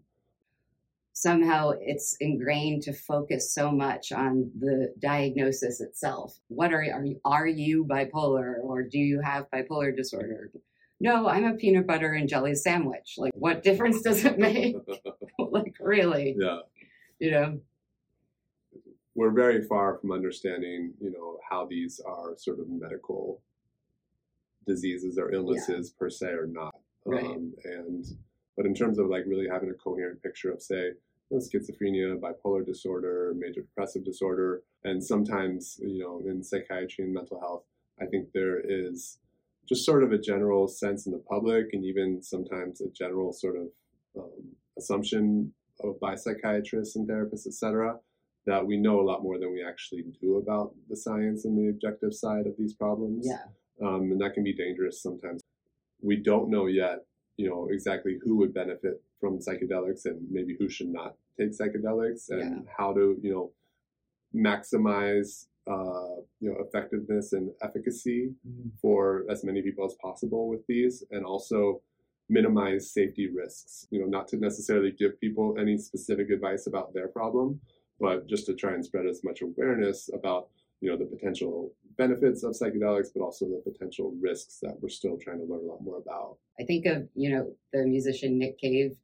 somehow 1.22 1.72
it's 1.80 2.16
ingrained 2.20 2.82
to 2.82 2.92
focus 2.92 3.52
so 3.52 3.70
much 3.70 4.12
on 4.12 4.50
the 4.58 4.92
diagnosis 4.98 5.80
itself 5.80 6.38
what 6.48 6.72
are, 6.72 6.84
are 6.92 7.04
you 7.04 7.20
are 7.24 7.46
you 7.46 7.84
bipolar 7.84 8.54
or 8.62 8.82
do 8.82 8.98
you 8.98 9.20
have 9.20 9.50
bipolar 9.50 9.94
disorder 9.94 10.50
no, 11.00 11.28
I'm 11.28 11.44
a 11.44 11.54
peanut 11.54 11.86
butter 11.86 12.12
and 12.12 12.28
jelly 12.28 12.54
sandwich. 12.54 13.14
Like, 13.16 13.32
what 13.34 13.62
difference 13.62 14.02
does 14.02 14.24
it 14.24 14.38
make? 14.38 14.76
like, 15.38 15.74
really? 15.80 16.36
Yeah. 16.38 16.60
You 17.18 17.30
know? 17.30 17.60
We're 19.14 19.30
very 19.30 19.62
far 19.62 19.98
from 19.98 20.12
understanding, 20.12 20.92
you 21.00 21.10
know, 21.10 21.38
how 21.48 21.66
these 21.66 22.00
are 22.06 22.36
sort 22.36 22.60
of 22.60 22.68
medical 22.68 23.40
diseases 24.66 25.18
or 25.18 25.32
illnesses 25.32 25.92
yeah. 25.92 25.98
per 25.98 26.10
se 26.10 26.26
or 26.26 26.46
not. 26.46 26.74
Right. 27.06 27.24
Um, 27.24 27.54
and, 27.64 28.04
but 28.56 28.66
in 28.66 28.74
terms 28.74 28.98
of 28.98 29.06
like 29.06 29.24
really 29.26 29.48
having 29.48 29.70
a 29.70 29.74
coherent 29.74 30.22
picture 30.22 30.52
of, 30.52 30.62
say, 30.62 30.90
schizophrenia, 31.38 32.18
bipolar 32.18 32.64
disorder, 32.66 33.32
major 33.36 33.62
depressive 33.62 34.04
disorder, 34.04 34.62
and 34.84 35.02
sometimes, 35.02 35.78
you 35.80 36.00
know, 36.00 36.22
in 36.28 36.42
psychiatry 36.42 37.04
and 37.04 37.14
mental 37.14 37.38
health, 37.38 37.64
I 38.00 38.06
think 38.06 38.28
there 38.32 38.60
is 38.60 39.18
just 39.68 39.84
sort 39.84 40.02
of 40.02 40.12
a 40.12 40.18
general 40.18 40.66
sense 40.66 41.06
in 41.06 41.12
the 41.12 41.18
public 41.18 41.66
and 41.72 41.84
even 41.84 42.22
sometimes 42.22 42.80
a 42.80 42.88
general 42.88 43.32
sort 43.32 43.56
of 43.56 43.68
um, 44.18 44.56
assumption 44.76 45.52
of, 45.84 46.00
by 46.00 46.16
psychiatrists 46.16 46.96
and 46.96 47.08
therapists, 47.08 47.46
et 47.46 47.54
cetera, 47.54 47.96
that 48.46 48.66
we 48.66 48.76
know 48.76 49.00
a 49.00 49.02
lot 49.02 49.22
more 49.22 49.38
than 49.38 49.52
we 49.52 49.62
actually 49.62 50.04
do 50.20 50.38
about 50.38 50.74
the 50.88 50.96
science 50.96 51.44
and 51.44 51.56
the 51.56 51.68
objective 51.68 52.12
side 52.12 52.46
of 52.46 52.54
these 52.58 52.74
problems. 52.74 53.26
Yeah. 53.28 53.44
Um, 53.86 54.10
and 54.10 54.20
that 54.20 54.34
can 54.34 54.42
be 54.42 54.52
dangerous 54.52 55.02
sometimes. 55.02 55.42
We 56.02 56.16
don't 56.16 56.50
know 56.50 56.66
yet, 56.66 57.04
you 57.36 57.48
know, 57.48 57.68
exactly 57.70 58.18
who 58.24 58.36
would 58.38 58.52
benefit 58.52 59.02
from 59.20 59.38
psychedelics 59.38 60.06
and 60.06 60.20
maybe 60.30 60.56
who 60.58 60.68
should 60.68 60.88
not 60.88 61.14
take 61.38 61.50
psychedelics 61.50 62.30
and 62.30 62.64
yeah. 62.64 62.72
how 62.76 62.92
to, 62.92 63.18
you 63.22 63.32
know, 63.32 63.52
maximize 64.34 65.46
uh, 65.66 66.16
you 66.40 66.50
know 66.50 66.56
effectiveness 66.60 67.32
and 67.32 67.50
efficacy 67.62 68.32
mm-hmm. 68.46 68.68
for 68.80 69.24
as 69.30 69.44
many 69.44 69.62
people 69.62 69.84
as 69.84 69.94
possible 70.02 70.48
with 70.48 70.66
these, 70.66 71.04
and 71.10 71.24
also 71.24 71.80
minimize 72.28 72.92
safety 72.92 73.28
risks. 73.28 73.86
You 73.90 74.00
know, 74.00 74.06
not 74.06 74.28
to 74.28 74.36
necessarily 74.36 74.92
give 74.92 75.20
people 75.20 75.56
any 75.58 75.76
specific 75.78 76.30
advice 76.30 76.66
about 76.66 76.94
their 76.94 77.08
problem, 77.08 77.60
but 78.00 78.26
just 78.26 78.46
to 78.46 78.54
try 78.54 78.72
and 78.72 78.84
spread 78.84 79.06
as 79.06 79.22
much 79.22 79.42
awareness 79.42 80.08
about 80.12 80.48
you 80.80 80.90
know 80.90 80.96
the 80.96 81.04
potential 81.04 81.72
benefits 81.96 82.42
of 82.42 82.52
psychedelics, 82.52 83.08
but 83.14 83.22
also 83.22 83.46
the 83.46 83.62
potential 83.70 84.14
risks 84.20 84.58
that 84.62 84.76
we're 84.80 84.88
still 84.88 85.18
trying 85.18 85.38
to 85.38 85.44
learn 85.44 85.64
a 85.64 85.68
lot 85.70 85.82
more 85.82 85.98
about. 85.98 86.38
I 86.58 86.64
think 86.64 86.86
of 86.86 87.06
you 87.14 87.30
know 87.30 87.52
the 87.72 87.84
musician 87.84 88.38
Nick 88.38 88.58
Cave. 88.58 88.96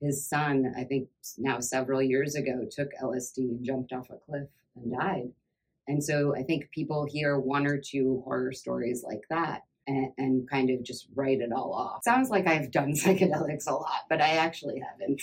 His 0.00 0.26
son, 0.28 0.72
I 0.76 0.84
think 0.84 1.08
now 1.36 1.60
several 1.60 2.00
years 2.00 2.34
ago, 2.34 2.66
took 2.70 2.90
LSD 3.02 3.38
and 3.38 3.64
jumped 3.64 3.92
off 3.92 4.10
a 4.10 4.16
cliff 4.16 4.48
and 4.76 4.92
died. 4.92 5.32
And 5.88 6.02
so 6.02 6.34
I 6.34 6.42
think 6.42 6.70
people 6.70 7.04
hear 7.04 7.38
one 7.38 7.66
or 7.66 7.76
two 7.76 8.22
horror 8.24 8.52
stories 8.52 9.04
like 9.06 9.22
that 9.28 9.62
and, 9.86 10.12
and, 10.18 10.48
kind 10.48 10.70
of 10.70 10.82
just 10.84 11.08
write 11.14 11.40
it 11.40 11.52
all 11.52 11.72
off. 11.72 12.04
Sounds 12.04 12.30
like 12.30 12.46
I've 12.46 12.70
done 12.70 12.92
psychedelics 12.94 13.66
a 13.66 13.72
lot, 13.72 14.02
but 14.08 14.20
I 14.20 14.36
actually 14.36 14.80
haven't. 14.80 15.20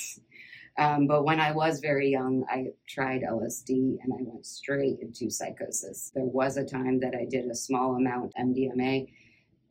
Um, 0.77 1.07
but 1.07 1.23
when 1.23 1.39
I 1.39 1.53
was 1.53 1.79
very 1.79 2.09
young, 2.09 2.45
I 2.49 2.67
tried 2.87 3.21
LSD 3.23 3.97
and 4.03 4.13
I 4.13 4.21
went 4.21 4.45
straight 4.45 4.99
into 5.01 5.29
psychosis. 5.29 6.11
There 6.13 6.25
was 6.25 6.57
a 6.57 6.65
time 6.65 6.99
that 6.99 7.15
I 7.15 7.25
did 7.25 7.45
a 7.45 7.55
small 7.55 7.95
amount 7.95 8.33
MDMA. 8.39 9.07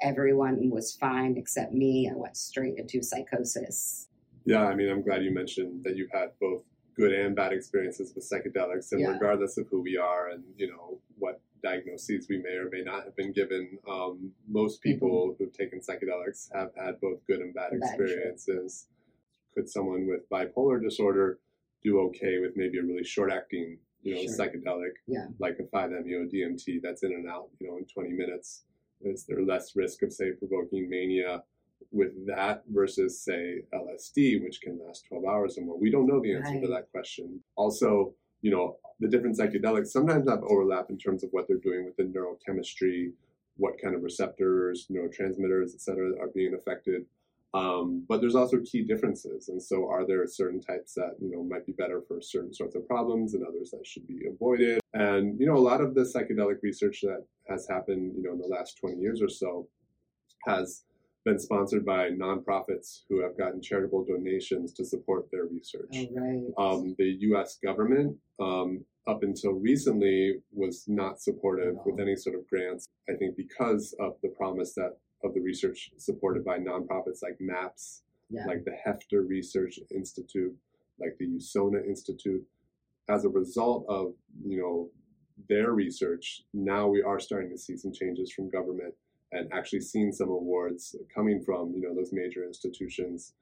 Everyone 0.01 0.71
was 0.71 0.97
fine 0.97 1.37
except 1.37 1.73
me. 1.73 2.11
I 2.11 2.17
went 2.17 2.37
straight 2.37 2.79
into 2.79 3.03
psychosis. 3.03 4.06
Yeah, 4.47 4.65
I 4.65 4.75
mean, 4.75 4.89
I'm 4.89 5.03
glad 5.03 5.25
you 5.25 5.33
mentioned 5.33 5.83
that 5.85 5.97
you've 5.97 6.13
had 6.13 6.31
both 6.41 6.63
good 6.95 7.13
and 7.13 7.37
bad 7.37 7.53
experiences 7.53 8.15
with 8.15 8.25
psychedelics 8.29 8.93
and 8.93 9.01
yeah. 9.03 9.09
regardless 9.09 9.59
of 9.59 9.67
who 9.71 9.83
we 9.83 9.99
are 9.99 10.31
and 10.31 10.43
you 10.57 10.67
know 10.69 10.99
what 11.19 11.41
diagnoses 11.63 12.27
we 12.31 12.39
may 12.39 12.55
or 12.55 12.69
may 12.71 12.83
not 12.83 13.05
have 13.05 13.17
been 13.17 13.33
given. 13.33 13.79
Um, 13.91 14.33
most 14.49 14.81
people 14.83 15.35
who've 15.39 15.53
taken 15.53 15.81
psychedelics 15.81 16.49
have 16.55 16.71
had 16.77 17.01
both 17.01 17.19
good 17.27 17.41
and 17.41 17.53
bad 17.53 17.71
Bad, 17.73 17.81
experiences. 17.91 18.87
Could 19.55 19.69
someone 19.69 20.07
with 20.07 20.29
bipolar 20.31 20.81
disorder 20.83 21.39
do 21.83 22.01
okay 22.03 22.39
with 22.39 22.53
maybe 22.57 22.79
a 22.79 22.83
really 22.83 23.05
short 23.05 23.33
acting, 23.33 23.79
you 24.03 24.15
know, 24.15 24.23
Sure. 24.23 24.31
psychedelic, 24.47 24.93
Yeah. 25.07 25.27
like 25.39 25.59
a 25.59 25.65
5-MeO 25.65 26.27
DMT 26.29 26.79
that's 26.83 27.03
in 27.03 27.13
and 27.13 27.29
out, 27.29 27.51
you 27.59 27.67
know, 27.69 27.79
in 27.79 27.87
20 27.87 28.11
minutes? 28.13 28.65
Is 29.01 29.25
there 29.27 29.43
less 29.43 29.75
risk 29.77 30.03
of, 30.03 30.13
say, 30.13 30.33
provoking 30.33 30.89
mania 30.89 31.43
with 31.91 32.27
that 32.27 32.63
versus, 32.69 33.21
say, 33.21 33.63
LSD, 33.73 34.43
which 34.43 34.61
can 34.61 34.79
last 34.87 35.07
12 35.09 35.25
hours 35.25 35.59
or 35.59 35.63
more? 35.63 35.79
We 35.79 35.91
don't 35.91 36.07
know 36.07 36.21
the 36.21 36.35
answer 36.35 36.61
to 36.61 36.69
that 36.69 36.91
question. 36.91 37.41
Also, 37.57 38.15
you 38.43 38.51
know, 38.51 38.77
the 39.01 39.09
different 39.09 39.39
psychedelics 39.39 39.89
sometimes 39.89 40.29
have 40.29 40.43
overlap 40.45 40.91
in 40.91 40.99
terms 40.99 41.25
of 41.25 41.31
what 41.33 41.47
they're 41.49 41.59
doing 41.59 41.85
with 41.85 41.97
the 41.97 42.05
neurochemistry, 42.05 43.13
what 43.57 43.81
kind 43.83 43.95
of 43.95 44.03
receptors, 44.03 44.87
neurotransmitters, 44.91 45.75
et 45.75 45.81
cetera, 45.81 46.13
are 46.21 46.29
being 46.35 46.55
affected. 46.55 47.07
Um, 47.55 48.05
but 48.07 48.21
there's 48.21 48.35
also 48.35 48.59
key 48.61 48.83
differences. 48.83 49.49
And 49.49 49.63
so 49.63 49.89
are 49.89 50.07
there 50.07 50.27
certain 50.27 50.61
types 50.61 50.93
that, 50.95 51.17
you 51.21 51.31
know, 51.31 51.43
might 51.43 51.65
be 51.65 51.73
better 51.73 52.03
for 52.07 52.21
certain 52.21 52.53
sorts 52.53 52.75
of 52.75 52.87
problems 52.87 53.35
and 53.35 53.47
others 53.47 53.71
that 53.71 53.87
should 53.87 54.07
be 54.07 54.27
avoided? 54.31 54.81
And, 54.93 55.41
you 55.41 55.47
know, 55.47 55.57
a 55.57 55.59
lot 55.59 55.81
of 55.81 55.95
the 55.95 56.03
psychedelic 56.03 56.63
research 56.63 57.01
that 57.03 57.25
has 57.49 57.67
happened, 57.67 58.13
you 58.17 58.23
know, 58.23 58.33
in 58.33 58.39
the 58.39 58.47
last 58.47 58.79
20 58.79 59.01
years 59.01 59.23
or 59.23 59.29
so 59.29 59.69
has 60.47 60.83
been 61.27 61.39
sponsored 61.41 61.85
by 61.85 62.09
nonprofits 62.11 63.03
who 63.09 63.21
have 63.21 63.37
gotten 63.37 63.61
charitable 63.61 64.05
donations 64.05 64.73
to 64.73 64.85
support 64.85 65.29
their 65.33 65.45
research. 65.45 65.93
Oh, 65.93 66.07
right. 66.15 66.45
Um, 66.57 66.95
the 66.99 67.17
U.S. 67.21 67.59
government, 67.63 68.17
um, 68.41 68.85
up 69.09 69.25
until 69.25 69.53
recently, 69.53 70.37
was 70.53 70.85
not 70.87 71.21
supportive 71.21 71.75
with 71.85 72.01
any 72.01 72.15
sort 72.15 72.37
of 72.37 72.49
grants. 72.49 72.87
I 73.11 73.15
think 73.15 73.37
because 73.37 73.95
of 73.99 74.15
the 74.23 74.29
promise 74.29 74.73
that 74.75 74.99
of 75.25 75.35
the 75.35 75.41
research 75.41 75.91
supported 75.97 76.45
by 76.45 76.59
nonprofits 76.59 77.23
like 77.23 77.37
MAPS, 77.41 78.03
yeah. 78.31 78.47
like 78.47 78.65
the 78.65 78.77
Hefter 78.87 79.29
Research 79.29 79.81
Institute, 79.91 80.55
like 81.01 81.17
the 81.19 81.27
USONA 81.27 81.85
Institute. 81.87 82.45
As 83.09 83.25
a 83.25 83.29
result 83.29 83.85
of 83.89 84.13
you 84.45 84.59
know 84.59 84.91
their 85.49 85.73
research, 85.73 86.43
now 86.55 86.87
we 86.87 87.03
are 87.03 87.19
starting 87.19 87.51
to 87.51 87.59
see 87.59 87.77
some 87.77 87.93
changes 87.93 88.33
from 88.33 88.49
government 88.49 88.95
and 89.33 89.53
actually 89.53 89.81
seen 89.81 90.13
some 90.13 90.29
awards 90.29 90.97
coming 91.15 91.43
from 91.43 91.73
you 91.75 91.83
know 91.83 91.95
those 91.95 92.13
major 92.13 92.45
institutions. 92.45 93.33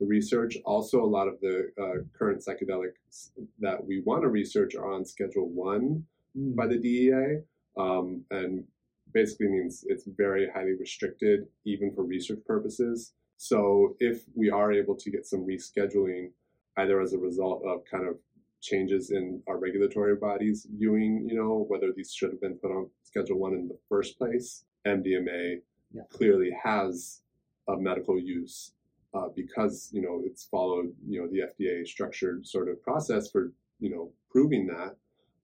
The 0.00 0.06
research, 0.06 0.56
also 0.64 1.04
a 1.04 1.06
lot 1.06 1.28
of 1.28 1.40
the 1.40 1.70
uh, 1.80 2.02
current 2.18 2.44
psychedelics 2.44 3.30
that 3.60 3.84
we 3.86 4.02
want 4.04 4.22
to 4.22 4.28
research 4.28 4.74
are 4.74 4.92
on 4.92 5.04
Schedule 5.04 5.48
One 5.48 6.04
Mm. 6.36 6.56
by 6.56 6.66
the 6.66 6.78
DEA, 6.78 7.42
um, 7.76 8.24
and 8.30 8.64
basically 9.12 9.48
means 9.48 9.84
it's 9.86 10.04
very 10.04 10.48
highly 10.50 10.74
restricted, 10.74 11.46
even 11.64 11.94
for 11.94 12.02
research 12.02 12.40
purposes. 12.44 13.12
So 13.36 13.96
if 14.00 14.24
we 14.34 14.50
are 14.50 14.72
able 14.72 14.96
to 14.96 15.10
get 15.10 15.26
some 15.26 15.46
rescheduling, 15.46 16.30
either 16.76 17.00
as 17.00 17.12
a 17.12 17.18
result 17.18 17.62
of 17.64 17.84
kind 17.84 18.08
of 18.08 18.16
changes 18.60 19.10
in 19.10 19.42
our 19.46 19.58
regulatory 19.58 20.16
bodies 20.16 20.66
viewing, 20.76 21.28
you 21.28 21.36
know, 21.36 21.66
whether 21.68 21.92
these 21.92 22.12
should 22.12 22.30
have 22.30 22.40
been 22.40 22.56
put 22.56 22.72
on 22.72 22.90
Schedule 23.04 23.38
One 23.38 23.54
in 23.54 23.68
the 23.68 23.78
first 23.88 24.18
place, 24.18 24.64
MDMA 24.86 25.60
Yeah. 25.92 26.02
clearly 26.10 26.50
has 26.62 27.22
a 27.68 27.76
medical 27.76 28.18
use 28.18 28.72
uh, 29.14 29.28
because 29.34 29.90
you 29.92 30.02
know 30.02 30.22
it's 30.24 30.44
followed 30.44 30.92
you 31.06 31.20
know 31.20 31.28
the 31.28 31.40
FDA 31.52 31.86
structured 31.86 32.46
sort 32.46 32.68
of 32.68 32.82
process 32.82 33.30
for 33.30 33.52
you 33.80 33.90
know 33.90 34.12
proving 34.30 34.66
that. 34.66 34.96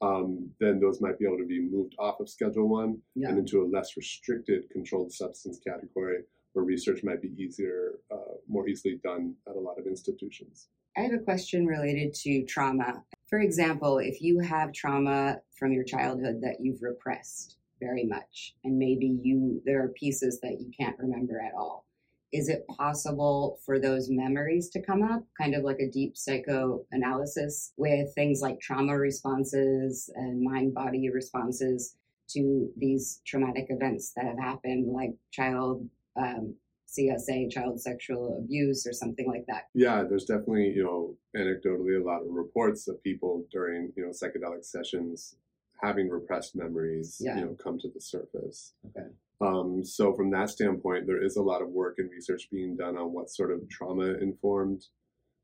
Um, 0.03 0.51
then 0.59 0.81
those 0.81 1.01
might 1.03 1.19
be 1.19 1.27
able 1.27 1.37
to 1.39 1.47
be 1.47 1.61
moved 1.61 1.95
off 1.99 2.21
of 2.21 2.29
Schedule 2.29 2.69
One 2.69 2.99
yeah. 3.15 3.29
and 3.29 3.39
into 3.39 3.63
a 3.63 3.67
less 3.67 3.97
restricted 3.97 4.71
controlled 4.71 5.13
substance 5.13 5.61
category 5.67 6.23
where 6.53 6.65
research 6.65 7.05
might 7.05 7.23
be 7.23 7.33
easier, 7.37 7.99
uh, 8.11 8.35
more 8.49 8.67
easily 8.67 8.99
done 9.05 9.35
at 9.49 9.55
a 9.57 9.61
lot 9.61 9.79
of 9.79 9.87
institutions. 9.87 10.69
I 10.97 11.03
have 11.03 11.13
a 11.13 11.19
question 11.19 11.67
related 11.67 12.13
to 12.15 12.43
trauma. 12.45 13.05
For 13.29 13.39
example, 13.41 13.99
if 13.99 14.21
you 14.21 14.41
have 14.41 14.73
trauma 14.73 15.41
from 15.57 15.73
your 15.73 15.85
childhood 15.85 16.41
that 16.43 16.57
you've 16.61 16.83
repressed 16.83 17.59
very 17.81 18.05
much, 18.05 18.55
and 18.65 18.79
maybe 18.79 19.19
you 19.23 19.63
there 19.65 19.83
are 19.83 19.89
pieces 19.89 20.41
that 20.43 20.61
you 20.61 20.71
can't 20.79 20.99
remember 20.99 21.41
at 21.41 21.55
all, 21.55 21.87
is 22.33 22.49
it 22.49 22.67
possible 22.69 23.59
for 23.65 23.81
those 23.81 24.09
memories 24.09 24.69
to 24.71 24.83
come 24.83 25.03
up, 25.03 25.25
kind 25.41 25.55
of 25.55 25.65
like 25.65 25.81
a 25.81 25.91
deep 25.91 26.17
psychoanalysis 26.17 27.73
with 27.77 28.15
things 28.15 28.41
like 28.41 28.61
trauma 28.61 28.97
responses 28.97 30.11
and 30.15 30.43
mind 30.43 30.75
body 30.75 31.11
responses 31.11 31.97
to 32.29 32.71
these 32.77 33.21
traumatic 33.27 33.67
events 33.71 34.13
that 34.15 34.25
have 34.25 34.39
happened, 34.39 34.93
like 34.93 35.11
child 35.33 35.89
um, 36.17 36.55
CSA, 36.87 37.51
child 37.51 37.81
sexual 37.81 38.39
abuse, 38.39 38.87
or 38.87 38.93
something 38.93 39.27
like 39.27 39.45
that? 39.49 39.69
Yeah, 39.75 40.05
there's 40.09 40.25
definitely, 40.25 40.73
you 40.75 40.85
know, 40.85 41.17
anecdotally 41.37 42.01
a 42.01 42.05
lot 42.05 42.23
of 42.23 42.29
reports 42.31 42.87
of 42.87 43.03
people 43.03 43.45
during, 43.51 43.93
you 43.97 44.05
know, 44.05 44.11
psychedelic 44.11 44.65
sessions 44.65 45.37
having 45.83 46.09
repressed 46.09 46.55
memories, 46.57 47.21
Yeah. 47.25 47.39
you 47.39 47.45
know, 47.47 47.55
come 47.55 47.79
to 47.79 47.89
the 47.89 48.01
surface. 48.01 48.75
Okay. 48.89 49.09
Um, 49.41 49.83
so 49.85 50.13
from 50.15 50.31
that 50.31 50.51
standpoint, 50.51 51.07
there 51.07 51.23
is 51.23 51.37
a 51.37 51.43
lot 51.43 51.63
of 51.63 51.71
work 51.71 51.99
and 51.99 52.11
research 52.11 52.51
being 52.51 52.77
done 52.77 52.97
on 52.97 53.13
what 53.13 53.31
sort 53.31 53.51
of 53.51 53.67
trauma 53.71 54.15
informed, 54.21 54.87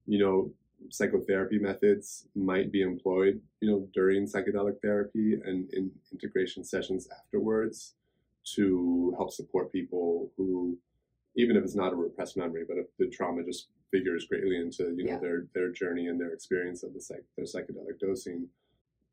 you 0.06 0.18
know, 0.18 0.52
psychotherapy 0.90 1.58
methods 1.58 2.28
might 2.34 2.70
be 2.70 2.82
employed, 2.82 3.40
you 3.60 3.70
know, 3.70 3.88
during 3.94 4.26
psychedelic 4.26 4.80
therapy 4.82 5.34
and 5.42 5.72
in 5.72 5.90
integration 6.12 6.62
sessions 6.64 7.08
afterwards 7.10 7.94
to 8.54 9.14
help 9.16 9.32
support 9.32 9.72
people 9.72 10.30
who, 10.36 10.78
even 11.36 11.56
if 11.56 11.64
it's 11.64 11.74
not 11.74 11.92
a 11.94 11.96
repressed 11.96 12.36
memory, 12.36 12.64
but 12.68 12.76
if 12.76 12.86
the 12.98 13.08
trauma 13.08 13.42
just 13.42 13.68
figures 13.90 14.26
greatly 14.26 14.56
into, 14.56 14.94
you 14.96 15.04
know, 15.04 15.12
Yeah. 15.12 15.18
their 15.18 15.46
their 15.54 15.72
journey 15.72 16.06
and 16.08 16.20
their 16.20 16.32
experience 16.32 16.82
of 16.82 16.92
the 16.92 17.00
psych, 17.00 17.24
their 17.36 17.46
psychedelic 17.46 17.98
dosing. 17.98 18.50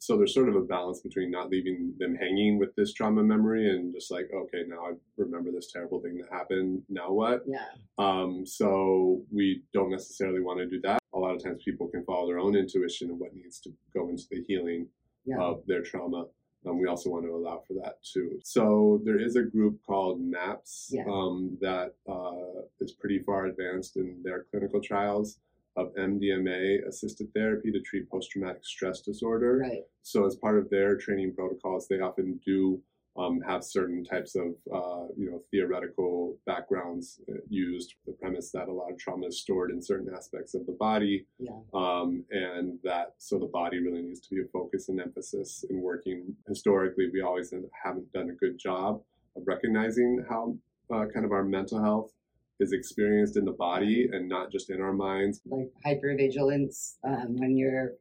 So 0.04 0.18
there's 0.18 0.34
sort 0.34 0.50
of 0.50 0.58
a 0.58 0.62
balance 0.62 1.00
between 1.00 1.32
not 1.32 1.50
leaving 1.50 1.94
them 1.98 2.14
hanging 2.14 2.60
with 2.60 2.76
this 2.76 2.92
trauma 2.92 3.24
memory 3.24 3.70
and 3.70 3.94
just 3.94 4.12
like, 4.12 4.30
okay, 4.36 4.64
now 4.68 4.88
I 4.88 4.92
remember 5.16 5.50
this 5.50 5.72
terrible 5.72 6.02
thing 6.02 6.18
that 6.18 6.28
happened. 6.30 6.82
Now 6.90 7.14
what? 7.14 7.44
Yeah. 7.48 7.68
Um, 7.98 8.46
so 8.46 9.22
we 9.32 9.64
don't 9.74 9.90
necessarily 9.90 10.42
want 10.42 10.60
to 10.60 10.68
do 10.68 10.82
that. 10.82 11.00
A 11.14 11.18
lot 11.18 11.34
of 11.34 11.42
times 11.42 11.64
people 11.64 11.88
can 11.88 12.04
follow 12.04 12.28
their 12.28 12.40
own 12.40 12.54
intuition 12.54 13.12
and 13.12 13.18
what 13.18 13.34
needs 13.34 13.62
to 13.62 13.70
go 13.94 14.10
into 14.10 14.26
the 14.30 14.44
healing 14.46 14.90
Yeah. 15.24 15.40
of 15.40 15.66
their 15.68 15.82
trauma. 15.84 16.26
Um, 16.66 16.80
we 16.80 16.88
also 16.90 17.10
want 17.10 17.24
to 17.24 17.32
allow 17.34 17.64
for 17.66 17.76
that 17.76 18.04
too. 18.04 18.42
So 18.44 19.00
there 19.06 19.22
is 19.22 19.38
a 19.38 19.44
group 19.44 19.80
called 19.88 20.20
MAPS 20.20 20.90
Yeah. 20.92 21.06
um, 21.10 21.58
that 21.62 21.94
uh, 22.10 22.64
is 22.82 22.92
pretty 22.92 23.20
far 23.20 23.46
advanced 23.46 23.96
in 23.96 24.22
their 24.22 24.44
clinical 24.52 24.82
trials 24.82 25.40
of 25.76 25.94
MDMA 25.96 26.88
assisted 26.88 27.34
therapy 27.34 27.72
to 27.72 27.82
treat 27.82 28.10
post 28.10 28.32
traumatic 28.32 28.66
stress 28.66 29.02
disorder. 29.02 29.60
Right. 29.60 29.84
So, 30.02 30.26
as 30.26 30.36
part 30.36 30.58
of 30.58 30.70
their 30.70 30.96
training 30.98 31.34
protocols, 31.36 31.88
they 31.88 32.00
often 32.00 32.40
do 32.46 32.82
um, 33.16 33.42
have 33.42 33.64
certain 33.64 34.04
types 34.04 34.36
of, 34.36 34.56
uh, 34.74 35.06
you 35.16 35.30
know, 35.30 35.42
theoretical 35.52 36.36
backgrounds 36.48 37.22
uh, 37.30 37.38
used. 37.48 37.94
The 38.08 38.14
premise 38.14 38.50
that 38.52 38.70
a 38.70 38.72
lot 38.72 38.92
of 38.92 38.98
trauma 38.98 39.28
is 39.28 39.40
stored 39.40 39.70
in 39.70 39.82
certain 39.82 40.12
aspects 40.16 40.56
of 40.56 40.66
the 40.66 40.72
body, 40.74 41.26
Yeah. 41.38 41.52
um, 41.74 42.26
and 42.32 42.80
that 42.84 43.14
so 43.20 43.38
the 43.38 43.46
body 43.46 43.80
really 43.80 44.02
needs 44.02 44.20
to 44.22 44.36
be 44.36 44.42
a 44.42 44.46
focus 44.46 44.90
and 44.90 45.00
emphasis 45.00 45.64
in 45.70 45.82
working. 45.82 46.36
Historically, 46.48 47.10
we 47.12 47.22
always 47.22 47.54
haven't 47.84 48.12
done 48.14 48.30
a 48.30 48.34
good 48.34 48.58
job 48.58 49.02
of 49.36 49.44
recognizing 49.46 50.26
how 50.28 50.56
uh, 50.92 51.06
kind 51.14 51.26
of 51.26 51.32
our 51.32 51.44
mental 51.44 51.82
health 51.82 52.12
is 52.60 52.72
experienced 52.74 53.38
in 53.38 53.46
the 53.46 53.52
body 53.52 54.10
and 54.12 54.28
not 54.30 54.52
just 54.52 54.70
in 54.70 54.82
our 54.82 54.94
minds. 54.94 55.42
Like 55.46 55.72
hypervigilance 55.86 56.96
um, 57.04 57.36
when 57.38 57.58
you're, 57.58 57.94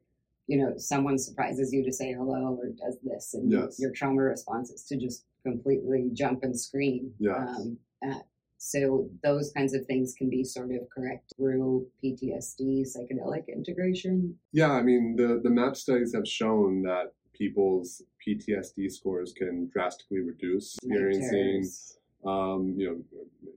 you 0.47 0.57
know, 0.57 0.73
someone 0.77 1.17
surprises 1.17 1.73
you 1.73 1.83
to 1.83 1.91
say 1.91 2.13
hello 2.13 2.57
or 2.59 2.67
does 2.69 2.97
this, 3.03 3.33
and 3.33 3.51
Yes. 3.51 3.79
your 3.79 3.91
trauma 3.91 4.21
response 4.21 4.69
is 4.69 4.83
to 4.85 4.97
just 4.97 5.25
completely 5.45 6.09
jump 6.13 6.43
and 6.43 6.57
scream. 6.57 7.11
Yes. 7.19 7.37
Um, 7.37 7.77
uh, 8.07 8.19
so 8.57 9.09
those 9.23 9.51
kinds 9.51 9.73
of 9.73 9.85
things 9.87 10.13
can 10.17 10.29
be 10.29 10.43
sort 10.43 10.71
of 10.71 10.89
correct 10.89 11.33
through 11.35 11.85
PTSD 12.01 12.83
psychedelic 12.85 13.47
integration. 13.53 14.35
Yeah, 14.53 14.71
I 14.71 14.81
mean, 14.81 15.15
the, 15.17 15.41
the 15.43 15.49
MAP 15.49 15.75
studies 15.75 16.13
have 16.15 16.25
shown 16.25 16.81
that 16.83 17.11
people's 17.33 18.01
PTSD 18.25 18.89
scores 18.89 19.33
can 19.33 19.69
drastically 19.73 20.19
reduce 20.19 20.77
experiencing. 20.77 21.69
Um, 22.25 22.73
you, 22.77 22.87
know, 22.87 22.97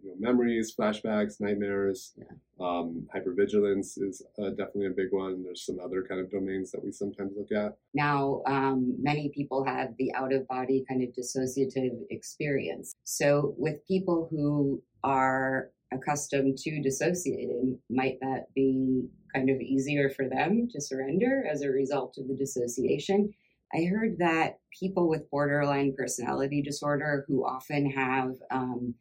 you 0.03 0.11
know, 0.11 0.15
memories, 0.19 0.75
flashbacks, 0.79 1.41
nightmares. 1.41 2.15
Yeah. 2.17 2.25
Um, 2.59 3.07
hypervigilance 3.15 4.01
is 4.03 4.23
uh, 4.39 4.51
definitely 4.51 4.87
a 4.87 4.91
big 4.91 5.09
one. 5.11 5.43
There's 5.43 5.65
some 5.67 5.79
other 5.79 6.03
kind 6.03 6.21
of 6.21 6.31
domains 6.31 6.73
that 6.73 6.83
we 6.83 6.91
sometimes 6.91 7.33
look 7.37 7.53
at. 7.53 7.77
Now, 7.95 8.43
um, 8.47 8.97
many 9.01 9.31
people 9.35 9.65
have 9.65 9.91
the 9.99 10.13
out 10.15 10.33
of 10.33 10.49
body 10.49 10.85
kind 10.89 11.03
of 11.03 11.11
dissociative 11.11 11.99
experience. 12.11 12.95
So, 13.05 13.55
with 13.59 13.87
people 13.87 14.27
who 14.31 14.83
are 15.05 15.71
accustomed 15.93 16.59
to 16.59 16.83
dissociating, 16.83 17.79
might 17.91 18.19
that 18.21 18.47
be 18.55 19.07
kind 19.35 19.51
of 19.51 19.61
easier 19.61 20.09
for 20.09 20.29
them 20.29 20.67
to 20.71 20.81
surrender 20.81 21.45
as 21.51 21.63
a 21.63 21.69
result 21.69 22.17
of 22.19 22.27
the 22.29 22.35
dissociation? 22.35 23.33
I 23.75 23.85
heard 23.85 24.19
that 24.19 24.59
people 24.79 25.09
with 25.09 25.31
borderline 25.31 25.95
personality 25.97 26.63
disorder 26.63 27.25
who 27.27 27.45
often 27.45 27.91
have 27.91 28.35
um, 28.51 28.95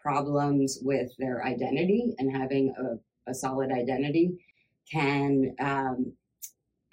problems 0.00 0.78
with 0.82 1.10
their 1.18 1.44
identity 1.44 2.14
and 2.18 2.34
having 2.34 2.74
a, 2.78 3.30
a 3.30 3.34
solid 3.34 3.70
identity 3.70 4.44
can 4.90 5.54
um, 5.60 6.12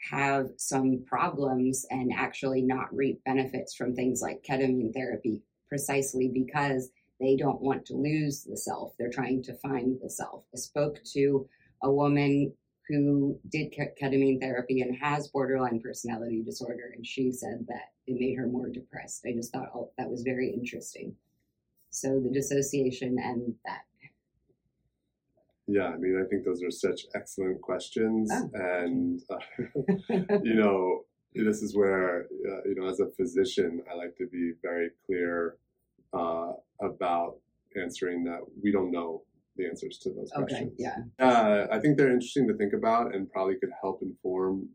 have 0.10 0.50
some 0.58 1.04
problems 1.06 1.86
and 1.90 2.12
actually 2.16 2.62
not 2.62 2.94
reap 2.96 3.22
benefits 3.26 3.76
from 3.76 3.96
things 3.96 4.22
like 4.22 4.44
ketamine 4.44 4.94
therapy 4.94 5.42
precisely 5.68 6.30
because 6.34 6.92
they 7.20 7.36
don't 7.36 7.62
want 7.62 7.86
to 7.86 7.96
lose 7.96 8.44
the 8.44 8.56
self. 8.56 8.94
They're 8.98 9.12
trying 9.12 9.44
to 9.44 9.54
find 9.56 9.98
the 10.02 10.10
self. 10.10 10.44
I 10.54 10.58
spoke 10.58 11.04
to 11.14 11.48
a 11.84 11.92
woman 11.92 12.54
who 12.90 13.40
did 13.50 13.72
ketamine 13.72 14.42
therapy 14.42 14.82
and 14.82 14.98
has 14.98 15.28
borderline 15.28 15.80
personality 15.80 16.42
disorder, 16.42 16.92
and 16.96 17.06
she 17.06 17.32
said 17.32 17.66
that 17.68 17.94
it 18.08 18.20
made 18.20 18.36
her 18.36 18.48
more 18.48 18.68
depressed. 18.68 19.26
I 19.28 19.34
just 19.34 19.54
thought 19.54 19.70
oh, 19.76 19.92
that 19.98 20.10
was 20.10 20.24
very 20.24 20.52
interesting. 20.52 21.16
So 21.92 22.20
the 22.20 22.30
dissociation 22.30 23.18
and 23.20 23.54
that. 23.66 23.82
Yeah, 25.68 25.90
I 25.90 25.98
mean, 25.98 26.20
I 26.20 26.28
think 26.28 26.46
those 26.46 26.64
are 26.64 26.72
such 26.72 27.02
excellent 27.14 27.62
questions, 27.62 28.32
oh. 28.34 28.50
and 28.56 29.22
uh, 29.30 29.38
you 30.44 30.56
know, 30.56 31.06
this 31.36 31.62
is 31.62 31.76
where 31.76 32.22
uh, 32.24 32.62
you 32.66 32.76
know, 32.76 32.88
as 32.88 33.00
a 33.00 33.10
physician, 33.12 33.84
I 33.90 33.96
like 33.96 34.18
to 34.18 34.26
be 34.26 34.54
very 34.64 34.90
clear 35.06 35.58
uh, 36.12 36.54
about 36.82 37.38
answering 37.80 38.24
that 38.24 38.40
we 38.64 38.72
don't 38.72 38.92
know 38.92 39.22
the 39.60 39.68
answers 39.68 39.98
to 40.00 40.10
those 40.10 40.32
okay, 40.36 40.46
questions. 40.46 40.74
Yeah. 40.78 40.96
Uh, 41.20 41.68
I 41.72 41.80
think 41.80 41.98
they're 41.98 42.12
interesting 42.12 42.48
to 42.48 42.56
think 42.56 42.74
about 42.74 43.14
and 43.14 43.32
probably 43.32 43.56
could 43.56 43.72
help 43.82 44.02
inform 44.02 44.70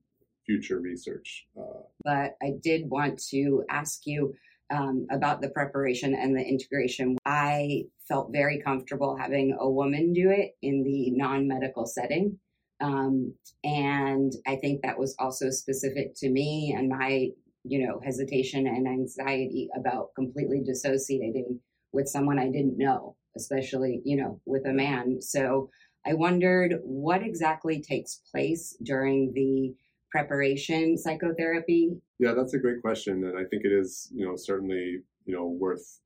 future 0.47 0.79
research. 0.81 1.47
Uh, 1.59 1.81
but 2.05 2.37
I 2.43 2.53
did 2.63 2.89
want 2.89 3.19
to 3.31 3.65
ask 3.71 4.03
you 4.07 4.35
um, 4.71 5.07
about 5.11 5.41
the 5.41 5.51
preparation 5.51 6.15
and 6.15 6.37
the 6.37 6.43
integration. 6.43 7.17
I 7.25 7.85
felt 8.09 8.33
very 8.33 8.61
comfortable 8.61 9.17
having 9.17 9.57
a 9.59 9.69
woman 9.69 10.13
do 10.13 10.31
it 10.31 10.53
in 10.63 10.85
the 10.85 11.11
non 11.11 11.49
medical 11.49 11.87
setting. 11.87 12.39
Um, 12.81 13.35
and 13.63 14.33
I 14.47 14.57
think 14.57 14.83
that 14.83 14.99
was 14.99 15.15
also 15.19 15.51
specific 15.51 16.15
to 16.17 16.29
me 16.29 16.75
and 16.77 16.89
my, 16.89 17.29
you 17.65 17.87
know, 17.87 18.01
hesitation 18.05 18.67
and 18.67 18.87
anxiety 18.87 19.69
about 19.79 20.09
completely 20.15 20.63
dissociating 20.65 21.61
with 21.93 22.09
someone 22.09 22.39
I 22.39 22.51
didn't 22.51 22.77
know, 22.77 23.17
especially, 23.37 24.01
you 24.05 24.17
know, 24.17 24.41
with 24.47 24.67
a 24.67 24.73
man. 24.73 25.21
So 25.21 25.71
I 26.07 26.15
wondered 26.15 26.81
what 26.83 27.23
exactly 27.23 27.81
takes 27.81 28.21
place 28.31 28.77
during 28.83 29.33
the 29.35 29.75
preparation 30.15 30.97
psychotherapy? 30.97 32.01
Yeah, 32.21 32.35
that's 32.35 32.55
a 32.55 32.59
great 32.59 32.81
question. 32.81 33.25
And 33.25 33.37
I 33.37 33.45
think 33.51 33.65
it 33.65 33.73
is, 33.73 34.13
you 34.15 34.25
know, 34.25 34.37
certainly, 34.37 35.03
you 35.25 35.35
know, 35.35 35.47
worth 35.47 36.01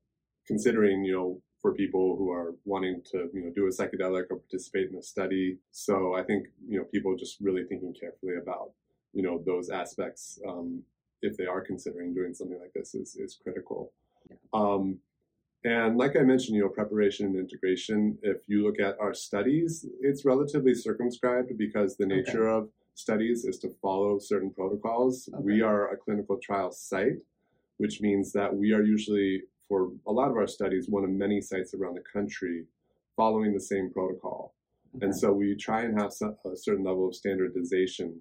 considering, 0.47 1.05
you 1.05 1.13
know, 1.13 1.43
for 1.61 1.75
people 1.75 2.17
who 2.17 2.31
are 2.31 2.55
wanting 2.65 3.03
to, 3.11 3.29
you 3.35 3.43
know, 3.43 3.53
do 3.55 3.67
a 3.67 3.69
psychedelic 3.69 4.27
or 4.31 4.39
participate 4.39 4.89
in 4.91 4.97
a 4.97 5.03
study. 5.03 5.59
So 5.73 6.15
I 6.15 6.23
think, 6.23 6.47
you 6.67 6.79
know, 6.79 6.85
people 6.85 7.17
just 7.17 7.37
really 7.41 7.65
thinking 7.65 7.93
carefully 8.01 8.37
about, 8.41 8.71
you 9.13 9.23
know, 9.23 9.43
those 9.45 9.69
aspects, 9.69 10.39
um, 10.49 10.83
if 11.21 11.37
they 11.37 11.45
are 11.45 11.61
considering 11.61 12.15
doing 12.15 12.33
something 12.33 12.59
like 12.59 12.73
this 12.75 12.95
is, 12.95 13.15
is 13.17 13.37
critical. 13.43 13.93
Yeah. 14.31 14.37
Um, 14.55 15.01
and 15.65 15.97
like 15.97 16.17
I 16.17 16.23
mentioned, 16.23 16.57
you 16.57 16.63
know, 16.63 16.69
preparation 16.69 17.27
and 17.27 17.37
integration, 17.37 18.19
if 18.23 18.39
you 18.47 18.65
look 18.65 18.79
at 18.79 18.99
our 19.01 19.13
studies, 19.13 19.85
it's 20.01 20.25
relatively 20.25 20.75
circumscribed 20.75 21.57
because 21.59 21.97
the 21.97 22.07
nature 22.07 22.49
okay. 22.49 22.67
of 22.67 22.71
studies 22.95 23.45
is 23.45 23.59
to 23.59 23.71
follow 23.83 24.19
certain 24.19 24.51
protocols. 24.51 25.29
Okay. 25.33 25.43
We 25.43 25.63
are 25.63 25.91
a 25.93 25.97
clinical 25.97 26.39
trial 26.43 26.71
site, 26.71 27.19
which 27.79 28.01
means 28.01 28.33
that 28.33 28.55
we 28.55 28.73
are 28.73 28.83
usually, 28.83 29.43
for 29.69 29.91
a 30.07 30.13
lot 30.13 30.31
of 30.31 30.37
our 30.37 30.47
studies, 30.47 30.87
one 30.89 31.05
of 31.05 31.11
many 31.11 31.41
sites 31.41 31.75
around 31.75 31.97
the 31.97 32.05
country 32.13 32.65
following 33.17 33.53
the 33.53 33.61
same 33.61 33.91
protocol. 33.93 34.55
Okay. 34.97 35.07
And 35.07 35.17
so 35.17 35.33
we 35.33 35.57
try 35.57 35.83
and 35.83 35.99
have 36.01 36.13
a 36.47 36.57
certain 36.57 36.85
level 36.85 37.09
of 37.09 37.15
standardization 37.15 38.21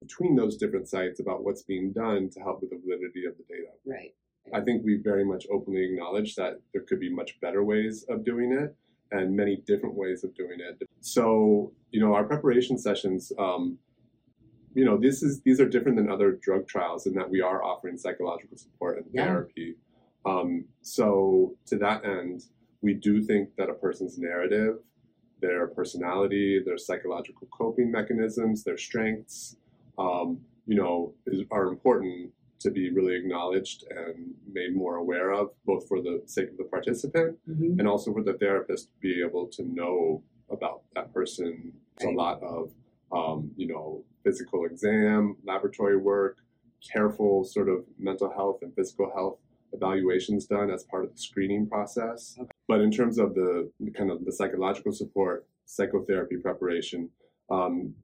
between 0.00 0.34
those 0.34 0.56
different 0.56 0.88
sites 0.88 1.20
about 1.20 1.44
what's 1.44 1.62
being 1.62 1.92
done 1.92 2.28
to 2.30 2.40
help 2.40 2.60
with 2.60 2.70
the 2.70 2.80
validity 2.84 3.24
of 3.24 3.34
the 3.36 3.44
data. 3.48 3.70
Right. 3.86 4.14
I 4.54 4.60
think 4.60 4.84
we 4.84 4.96
very 4.96 5.24
much 5.24 5.46
openly 5.50 5.84
acknowledge 5.84 6.34
that 6.36 6.60
there 6.72 6.82
could 6.82 7.00
be 7.00 7.12
much 7.12 7.40
better 7.40 7.62
ways 7.64 8.04
of 8.08 8.24
doing 8.24 8.52
it 8.52 8.74
and 9.10 9.36
many 9.36 9.56
different 9.66 9.94
ways 9.94 10.24
of 10.24 10.34
doing 10.34 10.58
it. 10.60 10.82
So, 11.00 11.72
you 11.90 12.00
know, 12.00 12.14
our 12.14 12.24
preparation 12.24 12.78
sessions, 12.78 13.32
um, 13.38 13.78
you 14.74 14.84
know, 14.84 14.96
this 14.96 15.22
is 15.22 15.42
these 15.42 15.60
are 15.60 15.68
different 15.68 15.98
than 15.98 16.10
other 16.10 16.32
drug 16.42 16.66
trials 16.66 17.06
in 17.06 17.14
that 17.14 17.28
we 17.28 17.40
are 17.40 17.62
offering 17.62 17.96
psychological 17.96 18.56
support 18.56 18.96
and 18.98 19.06
yeah. 19.12 19.26
therapy. 19.26 19.76
Um, 20.24 20.64
so, 20.80 21.54
to 21.66 21.76
that 21.78 22.04
end, 22.04 22.44
we 22.80 22.94
do 22.94 23.22
think 23.22 23.50
that 23.56 23.68
a 23.68 23.74
person's 23.74 24.18
narrative, 24.18 24.78
their 25.40 25.66
personality, 25.66 26.62
their 26.64 26.78
psychological 26.78 27.48
coping 27.50 27.90
mechanisms, 27.90 28.64
their 28.64 28.78
strengths, 28.78 29.56
um, 29.98 30.40
you 30.66 30.76
know, 30.76 31.12
is, 31.26 31.42
are 31.50 31.66
important 31.66 32.30
to 32.62 32.70
be 32.70 32.90
really 32.90 33.16
acknowledged 33.16 33.84
and 33.90 34.34
made 34.50 34.74
more 34.74 34.96
aware 34.96 35.32
of, 35.32 35.50
both 35.64 35.86
for 35.88 36.00
the 36.00 36.22
sake 36.26 36.50
of 36.50 36.56
the 36.56 36.64
participant 36.64 37.38
mm-hmm. 37.48 37.78
and 37.78 37.88
also 37.88 38.12
for 38.12 38.22
the 38.22 38.34
therapist 38.34 38.88
to 38.88 38.94
be 39.00 39.22
able 39.22 39.46
to 39.46 39.62
know 39.64 40.22
about 40.50 40.82
that 40.94 41.12
person. 41.12 41.72
Right. 42.02 42.12
A 42.12 42.16
lot 42.16 42.42
of, 42.42 42.72
um, 43.12 43.50
you 43.56 43.68
know, 43.68 44.04
physical 44.24 44.64
exam, 44.64 45.36
laboratory 45.44 45.96
work, 45.96 46.38
careful 46.92 47.44
sort 47.44 47.68
of 47.68 47.84
mental 47.98 48.30
health 48.30 48.58
and 48.62 48.74
physical 48.74 49.10
health 49.14 49.38
evaluations 49.72 50.46
done 50.46 50.70
as 50.70 50.84
part 50.84 51.04
of 51.04 51.12
the 51.12 51.18
screening 51.18 51.66
process. 51.66 52.36
Okay. 52.38 52.50
But 52.68 52.80
in 52.80 52.90
terms 52.90 53.18
of 53.18 53.34
the 53.34 53.70
kind 53.96 54.10
of 54.10 54.24
the 54.24 54.32
psychological 54.32 54.92
support, 54.92 55.46
psychotherapy 55.64 56.36
preparation, 56.36 57.08
um, 57.50 57.94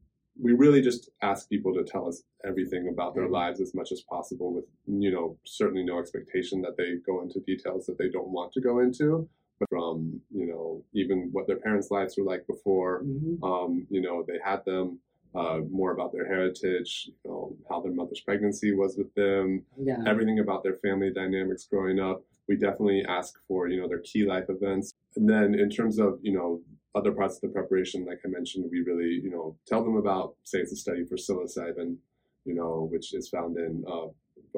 we 0.41 0.53
really 0.53 0.81
just 0.81 1.11
ask 1.23 1.49
people 1.49 1.75
to 1.75 1.85
tell 1.85 2.07
us 2.07 2.23
everything 2.45 2.89
about 2.89 3.15
their 3.15 3.29
lives 3.29 3.61
as 3.61 3.75
much 3.75 3.93
as 3.93 4.03
possible 4.03 4.53
with 4.53 4.65
you 4.87 5.11
know 5.11 5.37
certainly 5.45 5.85
no 5.85 5.99
expectation 5.99 6.63
that 6.63 6.77
they 6.77 6.97
go 7.07 7.23
into 7.23 7.41
details 7.41 7.87
that 7.87 7.99
they 7.99 8.09
don't 8.09 8.29
want 8.29 8.53
to 8.53 8.61
go 8.61 8.79
into 8.81 9.29
but 9.59 9.69
from 9.69 10.21
you 10.31 10.47
know 10.47 10.83
even 10.95 11.29
what 11.33 11.47
their 11.47 11.57
parents 11.57 11.91
lives 11.91 12.17
were 12.17 12.25
like 12.25 12.47
before 12.47 13.03
mm-hmm. 13.03 13.43
um, 13.43 13.87
you 13.91 14.01
know 14.01 14.25
they 14.27 14.39
had 14.45 14.65
them 14.65 14.99
uh, 15.35 15.61
more 15.71 15.93
about 15.93 16.13
their 16.13 16.27
heritage 16.27 17.11
you 17.25 17.31
know 17.31 17.57
how 17.69 17.81
their 17.81 17.93
mother's 17.93 18.21
pregnancy 18.21 18.75
was 18.75 18.97
with 18.97 19.13
them 19.15 19.65
yeah. 19.77 19.99
everything 20.07 20.39
about 20.39 20.63
their 20.63 20.77
family 20.77 21.13
dynamics 21.13 21.67
growing 21.71 21.99
up 21.99 22.23
we 22.49 22.57
definitely 22.57 23.05
ask 23.09 23.35
for 23.47 23.69
you 23.69 23.81
know 23.81 23.89
their 23.89 24.01
key 24.01 24.25
life 24.25 24.47
events 24.49 24.95
and 25.17 25.29
then 25.29 25.55
in 25.55 25.69
terms 25.69 25.99
of 25.99 26.19
you 26.23 26.33
know 26.33 26.61
other 26.95 27.13
parts 27.13 27.37
of 27.37 27.43
the 27.43 27.49
preparation, 27.49 28.07
like 28.07 28.21
I 28.25 28.29
mentioned, 28.29 28.67
we 28.71 28.81
really, 28.81 29.21
you 29.23 29.31
know, 29.31 29.57
tell 29.67 29.85
them 29.85 29.97
about, 29.97 30.35
say 30.45 30.59
it's 30.59 30.73
a 30.73 30.77
study 30.77 31.05
for 31.05 31.17
psilocybin, 31.17 31.97
you 32.45 32.55
know, 32.55 32.89
which 32.91 33.15
is 33.15 33.29
found 33.29 33.57
in 33.59 33.85
uh, 33.87 34.07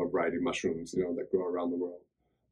a 0.00 0.08
variety 0.08 0.36
of 0.36 0.42
mushrooms, 0.42 0.94
you 0.94 1.02
know, 1.02 1.14
that 1.16 1.30
grow 1.30 1.46
around 1.46 1.70
the 1.70 1.76
world. 1.76 2.00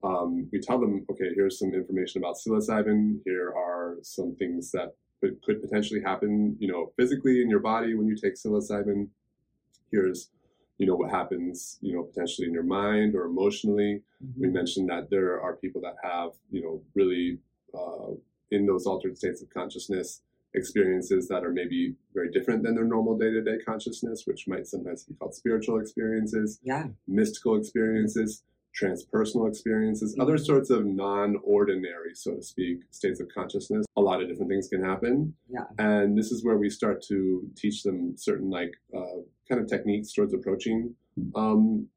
Um, 0.03 0.49
we 0.53 0.61
tell 0.61 0.79
them, 0.79 1.05
okay, 1.11 1.31
here's 1.35 1.59
some 1.59 1.73
information 1.73 2.21
about 2.21 2.37
psilocybin. 2.37 3.21
Here 3.25 3.49
are 3.51 3.97
some 4.03 4.35
things 4.37 4.71
that 4.73 4.95
could, 5.21 5.41
could 5.43 5.61
potentially 5.61 6.01
happen, 6.01 6.57
you 6.59 6.69
know, 6.71 6.93
physically 6.97 7.41
in 7.43 7.51
your 7.51 7.61
body 7.61 7.95
when 7.95 8.07
you 8.07 8.17
take 8.17 8.35
psilocybin. 8.35 9.09
Here's, 9.91 10.31
you 10.79 10.87
know, 10.87 10.95
what 10.95 11.11
happens, 11.11 11.79
you 11.81 11.95
know, 11.95 12.03
potentially 12.03 12.47
in 12.47 12.55
your 12.55 12.63
mind 12.63 13.15
or 13.15 13.25
emotionally. 13.25 14.03
Mm-hmm. 14.25 14.41
We 14.41 14.49
mentioned 14.49 14.89
that 14.91 15.11
there 15.11 15.41
are 15.41 15.57
people 15.57 15.81
that 15.83 15.97
have, 16.03 16.31
you 16.51 16.63
know, 16.63 16.83
really 16.95 17.39
uh, 17.75 18.15
in 18.51 18.67
those 18.67 18.87
altered 18.87 19.17
states 19.17 19.43
of 19.43 19.51
consciousness 19.51 20.23
experiences 20.55 21.29
that 21.29 21.45
are 21.45 21.53
maybe 21.53 21.95
very 22.15 22.31
different 22.31 22.63
than 22.63 22.75
their 22.75 22.85
normal 22.85 23.17
day-to-day 23.17 23.59
consciousness 23.65 24.23
which 24.25 24.49
might 24.49 24.67
sometimes 24.67 25.05
be 25.05 25.15
called 25.15 25.35
spiritual 25.35 25.79
experiences 25.79 26.59
yeah. 26.63 26.87
mystical 27.07 27.57
experiences 27.57 28.43
transpersonal 28.81 29.49
experiences 29.49 30.13
mm-hmm. 30.13 30.23
other 30.23 30.39
sorts 30.39 30.71
of 30.71 30.85
non-ordinary 30.85 32.15
so 32.15 32.35
to 32.35 32.43
speak 32.43 32.81
states 32.91 33.21
of 33.21 33.29
consciousness. 33.35 33.85
A 33.97 34.01
lot 34.01 34.23
of 34.23 34.29
different 34.29 34.51
things 34.51 34.69
can 34.69 34.85
happen. 34.85 35.35
Yeah. 35.49 35.65
And 35.79 36.17
this 36.17 36.31
is 36.31 36.45
where 36.45 36.57
we 36.57 36.71
start 36.71 37.03
to 37.09 37.49
teach 37.57 37.83
them 37.83 38.17
certain 38.17 38.51
like 38.51 38.75
uh, 38.97 39.21
kind 39.49 39.61
of 39.61 39.69
techniques 39.69 40.13
towards 40.13 40.35
approaching 40.35 40.95
um, 41.35 41.89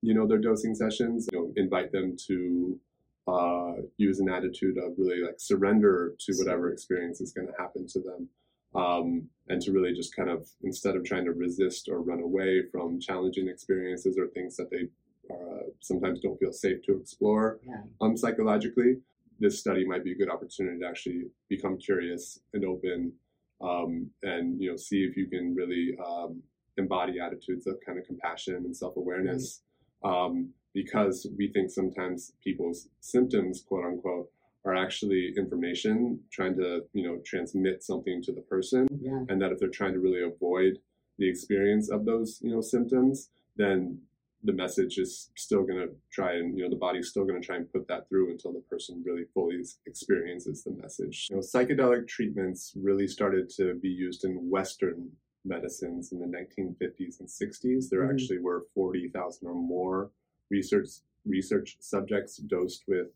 you 0.00 0.14
know 0.14 0.26
their 0.26 0.38
dosing 0.38 0.74
sessions 0.74 1.28
you 1.32 1.38
know 1.38 1.52
invite 1.56 1.92
them 1.92 2.16
to 2.26 2.78
uh, 3.28 3.74
use 3.96 4.20
an 4.20 4.28
attitude 4.28 4.78
of 4.78 4.92
really 4.98 5.22
like 5.22 5.38
surrender 5.38 6.14
to 6.18 6.34
whatever 6.34 6.72
experience 6.72 7.20
is 7.20 7.32
going 7.32 7.46
to 7.46 7.54
happen 7.58 7.86
to 7.88 8.00
them. 8.00 8.28
Um, 8.74 9.28
and 9.48 9.60
to 9.62 9.72
really 9.72 9.92
just 9.92 10.16
kind 10.16 10.30
of 10.30 10.48
instead 10.62 10.96
of 10.96 11.04
trying 11.04 11.26
to 11.26 11.32
resist 11.32 11.90
or 11.90 12.00
run 12.00 12.20
away 12.22 12.62
from 12.72 12.98
challenging 12.98 13.48
experiences 13.48 14.16
or 14.16 14.28
things 14.28 14.56
that 14.56 14.70
they 14.70 14.88
uh, 15.30 15.64
sometimes 15.80 16.20
don't 16.20 16.38
feel 16.38 16.52
safe 16.52 16.82
to 16.84 16.96
explore 16.96 17.60
yeah. 17.66 17.82
um, 18.00 18.16
psychologically, 18.16 18.96
this 19.38 19.58
study 19.58 19.86
might 19.86 20.04
be 20.04 20.12
a 20.12 20.14
good 20.14 20.30
opportunity 20.30 20.78
to 20.78 20.86
actually 20.86 21.24
become 21.48 21.76
curious 21.76 22.38
and 22.54 22.64
open 22.64 23.12
um, 23.60 24.10
and 24.22 24.60
you 24.60 24.70
know 24.70 24.76
see 24.76 25.04
if 25.04 25.16
you 25.16 25.26
can 25.26 25.54
really 25.54 25.96
um, 26.04 26.42
embody 26.78 27.20
attitudes 27.20 27.66
of 27.66 27.76
kind 27.84 27.98
of 27.98 28.06
compassion 28.06 28.56
and 28.56 28.76
self-awareness 28.76 29.62
um, 30.04 30.48
because 30.74 31.26
we 31.36 31.48
think 31.48 31.70
sometimes 31.70 32.32
people's 32.42 32.88
symptoms, 33.00 33.62
quote 33.66 33.84
unquote, 33.84 34.30
are 34.64 34.74
actually 34.76 35.34
information 35.36 36.20
trying 36.32 36.56
to 36.56 36.82
you 36.92 37.02
know 37.04 37.18
transmit 37.24 37.82
something 37.82 38.22
to 38.22 38.32
the 38.32 38.42
person, 38.42 38.86
Yeah. 39.00 39.24
and 39.28 39.40
that 39.42 39.52
if 39.52 39.58
they're 39.58 39.68
trying 39.80 39.94
to 39.94 40.00
really 40.00 40.22
avoid 40.22 40.78
the 41.18 41.28
experience 41.28 41.90
of 41.90 42.04
those 42.04 42.40
you 42.42 42.50
know 42.50 42.60
symptoms, 42.60 43.30
then 43.56 44.00
the 44.44 44.52
message 44.52 44.98
is 44.98 45.30
still 45.36 45.62
going 45.62 45.78
to 45.78 45.94
try 46.10 46.34
and 46.34 46.56
you 46.56 46.64
know 46.64 46.70
the 46.70 46.76
body's 46.76 47.08
still 47.08 47.24
going 47.24 47.40
to 47.40 47.46
try 47.46 47.56
and 47.56 47.72
put 47.72 47.86
that 47.88 48.08
through 48.08 48.30
until 48.30 48.52
the 48.52 48.60
person 48.60 49.02
really 49.04 49.24
fully 49.34 49.60
experiences 49.86 50.62
the 50.64 50.70
message. 50.72 51.28
You 51.30 51.36
know, 51.36 51.42
psychedelic 51.42 52.08
treatments 52.08 52.72
really 52.76 53.06
started 53.08 53.48
to 53.56 53.74
be 53.74 53.88
used 53.88 54.24
in 54.24 54.48
Western 54.50 55.10
medicines 55.44 56.12
in 56.12 56.20
the 56.20 56.26
1950s 56.26 57.18
and 57.20 57.28
60s. 57.28 57.88
There 57.88 58.02
Mhm. 58.02 58.12
actually 58.12 58.38
were 58.38 58.66
40,000 58.74 59.46
or 59.48 59.54
more 59.54 60.10
research 60.52 60.88
research 61.24 61.76
subjects 61.80 62.36
dosed 62.36 62.84
with 62.86 63.08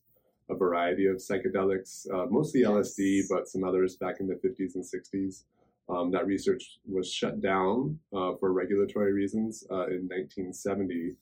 a 0.49 0.55
variety 0.55 1.07
of 1.07 1.17
psychedelics, 1.17 2.07
uh, 2.13 2.27
mostly 2.31 2.63
LSD, 2.63 3.23
but 3.29 3.49
some 3.49 3.65
others 3.65 3.97
back 3.97 4.21
in 4.21 4.27
the 4.29 4.35
50s 4.35 4.77
and 4.77 4.85
60s. 4.85 5.45
Um, 5.89 6.11
that 6.13 6.27
research 6.27 6.79
was 6.89 7.13
shut 7.13 7.41
down 7.41 7.99
uh, 8.17 8.33
for 8.39 8.53
regulatory 8.53 9.13
reasons 9.13 9.65
uh, 9.71 9.87
in 9.87 10.09
1970 10.09 11.15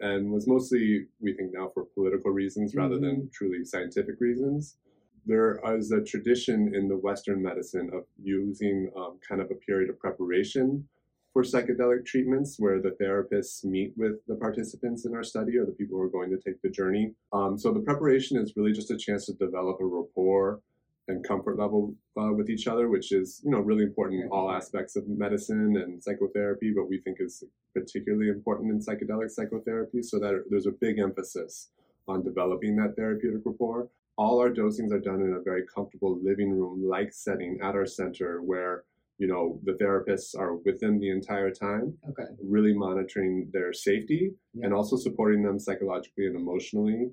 and 0.00 0.30
was 0.30 0.46
mostly, 0.46 1.06
we 1.20 1.32
think 1.34 1.52
now, 1.54 1.70
for 1.72 1.84
political 1.94 2.30
reasons 2.30 2.74
rather 2.74 2.98
than 2.98 3.30
truly 3.32 3.64
scientific 3.64 4.20
reasons. 4.20 4.76
There 5.26 5.60
is 5.76 5.92
a 5.92 6.02
tradition 6.02 6.74
in 6.74 6.88
the 6.88 6.96
Western 6.96 7.42
medicine 7.42 7.90
of 7.94 8.04
using 8.22 8.90
um, 8.96 9.18
kind 9.26 9.40
of 9.40 9.50
a 9.50 9.54
period 9.54 9.88
of 9.90 9.98
preparation 9.98 10.86
for 11.32 11.42
psychedelic 11.42 12.04
treatments 12.04 12.56
where 12.58 12.80
the 12.80 12.96
therapists 13.00 13.64
meet 13.64 13.92
with 13.96 14.24
the 14.26 14.34
participants 14.34 15.06
in 15.06 15.14
our 15.14 15.22
study 15.22 15.56
or 15.56 15.64
the 15.64 15.72
people 15.72 15.96
who 15.96 16.02
are 16.02 16.08
going 16.08 16.30
to 16.30 16.38
take 16.38 16.60
the 16.62 16.68
journey. 16.68 17.12
Um, 17.32 17.56
so 17.58 17.72
the 17.72 17.80
preparation 17.80 18.36
is 18.36 18.54
really 18.56 18.72
just 18.72 18.90
a 18.90 18.96
chance 18.96 19.26
to 19.26 19.34
develop 19.34 19.78
a 19.80 19.84
rapport 19.84 20.60
and 21.08 21.26
comfort 21.26 21.58
level 21.58 21.94
uh, 22.20 22.32
with 22.32 22.48
each 22.48 22.66
other, 22.66 22.88
which 22.88 23.12
is 23.12 23.40
you 23.44 23.50
know 23.50 23.60
really 23.60 23.84
important 23.84 24.22
in 24.22 24.28
all 24.28 24.50
aspects 24.50 24.96
of 24.96 25.08
medicine 25.08 25.76
and 25.76 26.02
psychotherapy, 26.02 26.72
but 26.74 26.88
we 26.88 27.00
think 27.00 27.18
is 27.20 27.44
particularly 27.74 28.28
important 28.28 28.70
in 28.70 28.80
psychedelic 28.80 29.30
psychotherapy. 29.30 30.02
So 30.02 30.18
that 30.18 30.44
there's 30.50 30.66
a 30.66 30.72
big 30.72 30.98
emphasis 30.98 31.70
on 32.08 32.24
developing 32.24 32.76
that 32.76 32.96
therapeutic 32.96 33.42
rapport. 33.44 33.88
All 34.16 34.38
our 34.40 34.50
dosings 34.50 34.92
are 34.92 35.00
done 35.00 35.22
in 35.22 35.32
a 35.32 35.40
very 35.40 35.62
comfortable 35.74 36.18
living 36.22 36.50
room 36.50 36.86
like 36.86 37.12
setting 37.12 37.58
at 37.62 37.74
our 37.74 37.86
center 37.86 38.42
where 38.42 38.84
you 39.20 39.26
know 39.26 39.60
the 39.64 39.72
therapists 39.74 40.34
are 40.36 40.54
with 40.64 40.80
them 40.80 40.98
the 40.98 41.10
entire 41.10 41.50
time 41.50 41.86
Okay. 42.10 42.28
really 42.42 42.72
monitoring 42.86 43.48
their 43.52 43.70
safety 43.72 44.22
Yeah. 44.54 44.64
and 44.64 44.74
also 44.74 44.96
supporting 44.96 45.42
them 45.42 45.58
psychologically 45.66 46.26
and 46.26 46.36
emotionally. 46.36 47.12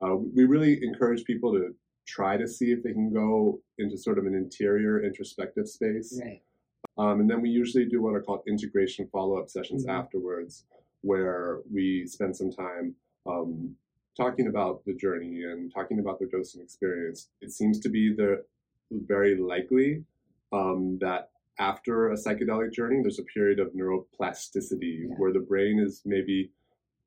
Uh, 0.00 0.16
we 0.36 0.44
really 0.44 0.74
encourage 0.90 1.24
people 1.24 1.50
to 1.58 1.74
try 2.06 2.36
to 2.42 2.46
see 2.56 2.68
if 2.70 2.80
they 2.84 2.92
can 2.92 3.12
go 3.12 3.60
into 3.78 3.96
sort 3.98 4.18
of 4.20 4.24
an 4.30 4.34
interior 4.44 4.94
introspective 5.08 5.66
space. 5.68 6.08
Right. 6.24 6.40
Um, 6.96 7.20
and 7.20 7.28
then 7.30 7.40
we 7.42 7.50
usually 7.50 7.86
do 7.86 8.00
what 8.02 8.14
are 8.14 8.22
called 8.22 8.42
integration 8.46 9.08
follow 9.08 9.36
up 9.40 9.48
sessions 9.50 9.84
Mhm. 9.84 9.90
afterwards, 10.00 10.64
where 11.10 11.60
we 11.76 12.06
spend 12.06 12.36
some 12.36 12.50
time 12.52 12.94
um, 13.26 13.76
talking 14.16 14.46
about 14.46 14.84
the 14.86 14.94
journey 14.94 15.42
and 15.50 15.72
talking 15.78 15.98
about 15.98 16.18
their 16.20 16.28
dosing 16.28 16.62
experience. 16.62 17.30
It 17.40 17.50
seems 17.50 17.78
to 17.80 17.88
be 17.88 18.04
the 18.14 18.30
very 18.90 19.34
likely 19.36 20.04
um, 20.50 20.96
that 21.06 21.30
after 21.58 22.10
a 22.10 22.14
psychedelic 22.16 22.72
journey, 22.72 23.00
there's 23.02 23.18
a 23.18 23.24
period 23.24 23.58
of 23.58 23.72
neuroplasticity 23.72 25.08
Yeah. 25.08 25.14
where 25.16 25.32
the 25.32 25.40
brain 25.40 25.78
is 25.78 26.02
maybe 26.04 26.52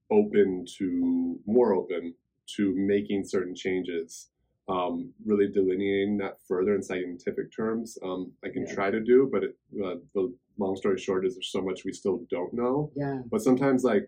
open 0.09 0.65
to 0.77 1.39
more 1.45 1.73
open 1.73 2.13
to 2.57 2.75
making 2.75 3.23
certain 3.23 3.55
changes. 3.55 4.29
Um, 4.67 5.13
really 5.25 5.47
delineating 5.47 6.17
that 6.17 6.41
further 6.47 6.75
in 6.75 6.83
scientific 6.83 7.51
terms, 7.51 7.97
um, 8.03 8.31
I 8.43 8.49
can 8.49 8.63
Yeah. 8.63 8.73
try 8.73 8.91
to 8.91 8.99
do, 8.99 9.27
but 9.31 9.43
it, 9.43 9.57
uh, 9.83 9.95
the 10.13 10.33
long 10.57 10.75
story 10.75 10.97
short 10.97 11.25
is 11.25 11.35
there's 11.35 11.51
so 11.51 11.61
much 11.61 11.83
we 11.83 11.93
still 11.93 12.25
don't 12.29 12.53
know. 12.53 12.91
Yeah. 12.95 13.21
But 13.29 13.41
sometimes, 13.41 13.83
like 13.83 14.07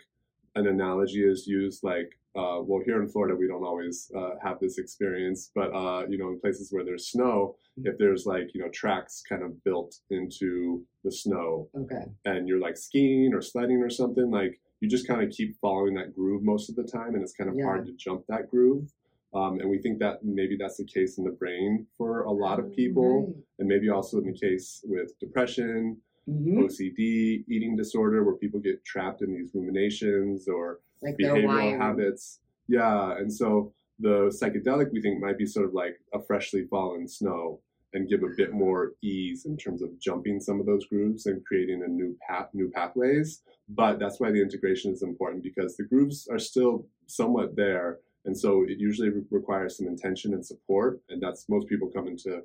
an 0.56 0.68
analogy 0.68 1.24
is 1.24 1.48
used, 1.48 1.84
like, 1.84 2.18
uh, 2.36 2.60
well, 2.62 2.82
here 2.84 3.02
in 3.02 3.08
Florida, 3.08 3.36
we 3.36 3.48
don't 3.48 3.64
always 3.64 4.12
uh, 4.18 4.32
have 4.42 4.60
this 4.60 4.78
experience, 4.80 5.52
but 5.54 5.70
uh, 5.74 6.06
you 6.10 6.18
know, 6.18 6.30
in 6.30 6.40
places 6.40 6.72
where 6.72 6.84
there's 6.84 7.08
snow, 7.10 7.56
if 7.84 7.98
there's 7.98 8.26
like 8.26 8.50
you 8.54 8.62
know 8.62 8.70
tracks 8.70 9.22
kind 9.28 9.44
of 9.44 9.64
built 9.64 10.00
into 10.10 10.84
the 11.04 11.12
snow, 11.12 11.70
Okay. 11.76 12.06
and 12.26 12.48
you're 12.48 12.60
like 12.60 12.76
skiing 12.78 13.34
or 13.34 13.42
sledding 13.42 13.78
or 13.84 13.90
something, 13.90 14.32
like 14.32 14.60
you 14.80 14.90
just 14.90 15.08
kind 15.08 15.22
of 15.22 15.30
keep 15.30 15.56
following 15.62 15.94
that 15.94 16.16
groove 16.16 16.44
most 16.44 16.70
of 16.70 16.76
the 16.76 16.84
time, 16.84 17.14
and 17.14 17.22
it's 17.24 17.34
kind 17.34 17.50
of 17.50 17.56
Yeah. 17.56 17.66
hard 17.66 17.86
to 17.86 17.94
jump 17.94 18.26
that 18.30 18.50
groove. 18.50 18.92
Um, 19.36 19.60
and 19.60 19.70
we 19.70 19.80
think 19.80 19.98
that 20.00 20.24
maybe 20.24 20.56
that's 20.58 20.78
the 20.78 20.86
case 20.86 21.18
in 21.18 21.24
the 21.24 21.32
brain 21.32 21.88
for 21.98 22.24
a 22.24 22.32
lot 22.32 22.60
of 22.60 22.72
people, 22.76 23.36
and 23.60 23.68
maybe 23.68 23.90
also 23.90 24.18
in 24.20 24.26
the 24.26 24.34
case 24.38 24.84
with 24.88 25.18
depression, 25.20 25.98
hmm 26.26 26.60
OCD, 26.62 27.44
eating 27.48 27.76
disorder, 27.76 28.24
where 28.24 28.36
people 28.36 28.60
get 28.60 28.84
trapped 28.86 29.22
in 29.22 29.34
these 29.36 29.52
ruminations 29.54 30.48
or 30.48 30.80
Like 31.04 31.18
their 31.18 31.36
behavioral 31.36 31.78
habits. 31.78 32.40
Yeah, 32.68 33.18
and 33.18 33.32
so 33.32 33.74
the 34.00 34.32
psychedelic 34.42 34.92
we 34.92 35.02
think 35.02 35.20
might 35.22 35.38
be 35.38 35.46
sort 35.46 35.66
of 35.66 35.74
like 35.74 36.00
a 36.14 36.22
freshly 36.22 36.66
fallen 36.66 37.08
snow 37.08 37.60
and 37.94 38.10
give 38.10 38.24
a 38.24 38.30
bit 38.36 38.54
more 38.54 38.94
ease 39.04 39.46
in 39.46 39.56
terms 39.56 39.84
of 39.84 39.90
jumping 40.00 40.40
some 40.40 40.60
of 40.60 40.66
those 40.66 40.86
grooves 40.88 41.28
and 41.28 41.46
creating 41.46 41.84
a 41.84 41.88
new 41.88 42.18
path, 42.28 42.48
new 42.54 42.70
pathways. 42.72 43.44
But 43.70 44.00
that's 44.00 44.20
why 44.20 44.32
the 44.32 44.42
integration 44.42 44.92
is 44.92 45.04
important 45.04 45.44
because 45.44 45.78
the 45.78 45.84
grooves 45.84 46.28
are 46.32 46.40
still 46.40 46.88
somewhat 47.06 47.56
there, 47.56 48.00
and 48.26 48.36
so 48.38 48.64
it 48.64 48.80
usually 48.80 49.10
re- 49.10 49.22
requires 49.30 49.78
some 49.78 49.88
intention 49.88 50.34
and 50.34 50.44
support. 50.46 51.02
And 51.10 51.22
that's 51.22 51.48
most 51.50 51.68
people 51.68 51.90
come 51.90 52.08
into 52.08 52.42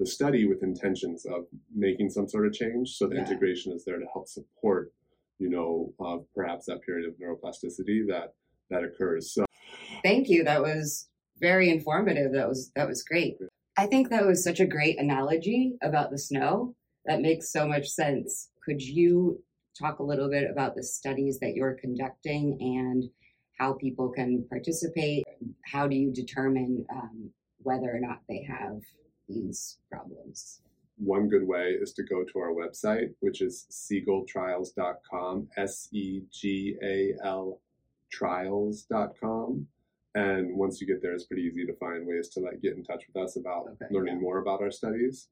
the 0.00 0.06
study 0.06 0.46
with 0.46 0.62
intentions 0.62 1.26
of 1.26 1.46
making 1.74 2.10
some 2.10 2.28
sort 2.28 2.46
of 2.46 2.52
change. 2.52 2.90
So 2.96 3.06
the 3.06 3.16
Yeah. 3.16 3.22
integration 3.26 3.72
is 3.72 3.84
there 3.84 3.98
to 3.98 4.06
help 4.12 4.26
support, 4.28 4.92
you 5.38 5.50
know, 5.50 5.92
uh, 6.04 6.18
perhaps 6.34 6.66
that 6.66 6.82
period 6.82 7.08
of 7.08 7.14
neuroplasticity 7.14 8.06
that 8.08 8.34
that 8.70 8.84
occurs. 8.84 9.32
So 9.32 9.44
Thank 10.02 10.28
you. 10.28 10.44
That 10.44 10.62
was 10.62 11.08
very 11.40 11.70
informative. 11.70 12.32
That 12.32 12.48
was 12.48 12.70
that 12.76 12.88
was 12.88 13.02
great. 13.02 13.36
I 13.76 13.86
think 13.86 14.10
that 14.10 14.26
was 14.26 14.42
such 14.42 14.60
a 14.60 14.66
great 14.66 14.98
analogy 14.98 15.76
about 15.82 16.10
the 16.10 16.18
snow. 16.18 16.74
That 17.06 17.20
makes 17.20 17.52
so 17.52 17.66
much 17.66 17.88
sense. 17.88 18.50
Could 18.64 18.82
you 18.82 19.42
talk 19.78 20.00
a 20.00 20.04
little 20.04 20.28
bit 20.28 20.50
about 20.50 20.74
the 20.74 20.82
studies 20.82 21.38
that 21.38 21.54
you're 21.54 21.76
conducting 21.80 22.58
and 22.60 23.04
how 23.58 23.74
people 23.74 24.10
can 24.10 24.44
participate? 24.48 25.24
How 25.64 25.86
do 25.86 25.96
you 25.96 26.12
determine 26.12 26.84
um, 26.92 27.30
whether 27.58 27.94
or 27.94 28.00
not 28.00 28.20
they 28.28 28.46
have 28.48 28.80
these 29.28 29.78
problems? 29.90 30.60
One 30.98 31.28
good 31.28 31.46
way 31.46 31.76
is 31.80 31.92
to 31.94 32.02
go 32.02 32.24
to 32.24 32.38
our 32.38 32.52
website, 32.52 33.14
which 33.20 33.40
is 33.40 33.66
segaltrials.com, 33.70 35.48
S 35.56 35.88
E 35.92 36.22
G 36.32 36.76
A 36.82 37.14
L 37.24 37.60
trials.com. 38.10 39.66
And 40.14 40.56
once 40.56 40.80
you 40.80 40.86
get 40.86 41.00
there, 41.02 41.12
it's 41.12 41.24
pretty 41.24 41.42
easy 41.42 41.64
to 41.66 41.74
find 41.74 42.06
ways 42.06 42.28
to 42.30 42.40
like 42.40 42.60
get 42.62 42.76
in 42.76 42.82
touch 42.82 43.04
with 43.06 43.22
us 43.22 43.36
about 43.36 43.68
Okay, 43.68 43.86
learning 43.94 44.14
yeah. 44.16 44.20
more 44.20 44.38
about 44.38 44.60
our 44.60 44.70
studies. 44.70 45.28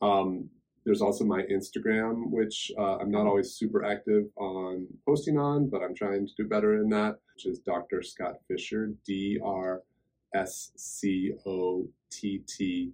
Um, 0.00 0.48
there's 0.84 1.02
also 1.02 1.24
my 1.24 1.42
Instagram, 1.42 2.30
which 2.30 2.72
uh, 2.78 2.96
I'm 2.96 3.10
not 3.10 3.26
always 3.26 3.52
super 3.52 3.84
active 3.84 4.24
on 4.36 4.86
posting 5.06 5.38
on, 5.38 5.68
but 5.68 5.82
I'm 5.82 5.94
trying 5.94 6.26
to 6.26 6.32
do 6.36 6.48
better 6.48 6.80
in 6.80 6.88
that, 6.90 7.18
which 7.34 7.46
is 7.46 7.58
Dr. 7.60 8.02
Scott 8.02 8.36
Fisher, 8.48 8.92
D 9.06 9.38
R 9.44 9.82
S 10.34 10.72
C 10.76 11.34
O 11.46 11.86
T 12.10 12.42
T 12.48 12.92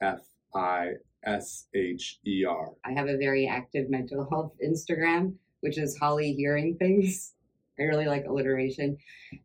F 0.00 0.20
I 0.54 0.94
S 1.24 1.66
H 1.74 2.18
E 2.26 2.44
R. 2.44 2.72
I 2.84 2.92
have 2.92 3.08
a 3.08 3.16
very 3.16 3.46
active 3.46 3.90
mental 3.90 4.26
health 4.30 4.52
Instagram, 4.64 5.34
which 5.60 5.78
is 5.78 5.96
Holly 5.98 6.32
Hearing 6.32 6.76
Things. 6.76 7.34
I 7.78 7.84
really 7.84 8.06
like 8.06 8.26
alliteration. 8.26 8.98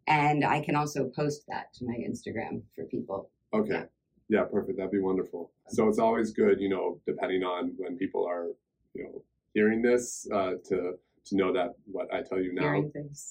And 0.08 0.44
I 0.44 0.62
can 0.62 0.76
also 0.76 1.10
post 1.16 1.44
that 1.48 1.74
to 1.76 1.86
my 1.86 1.96
Instagram 1.96 2.62
for 2.76 2.86
people. 2.86 3.30
Okay. 3.54 3.72
Yeah. 3.72 3.84
Yeah, 4.28 4.44
perfect. 4.44 4.78
That'd 4.78 4.92
be 4.92 5.00
wonderful. 5.00 5.52
So 5.68 5.88
it's 5.88 6.00
always 6.00 6.32
good, 6.32 6.60
you 6.60 6.68
know, 6.68 7.00
depending 7.06 7.44
on 7.44 7.74
when 7.78 7.96
people 7.96 8.26
are, 8.26 8.48
you 8.96 9.04
know, 9.04 9.24
hearing 9.54 9.84
this, 9.84 10.28
uh, 10.34 10.54
to 10.70 10.96
to 11.26 11.36
know 11.36 11.52
that 11.52 11.74
what 11.86 12.14
I 12.14 12.22
tell 12.22 12.40
you 12.40 12.54
now 12.54 12.84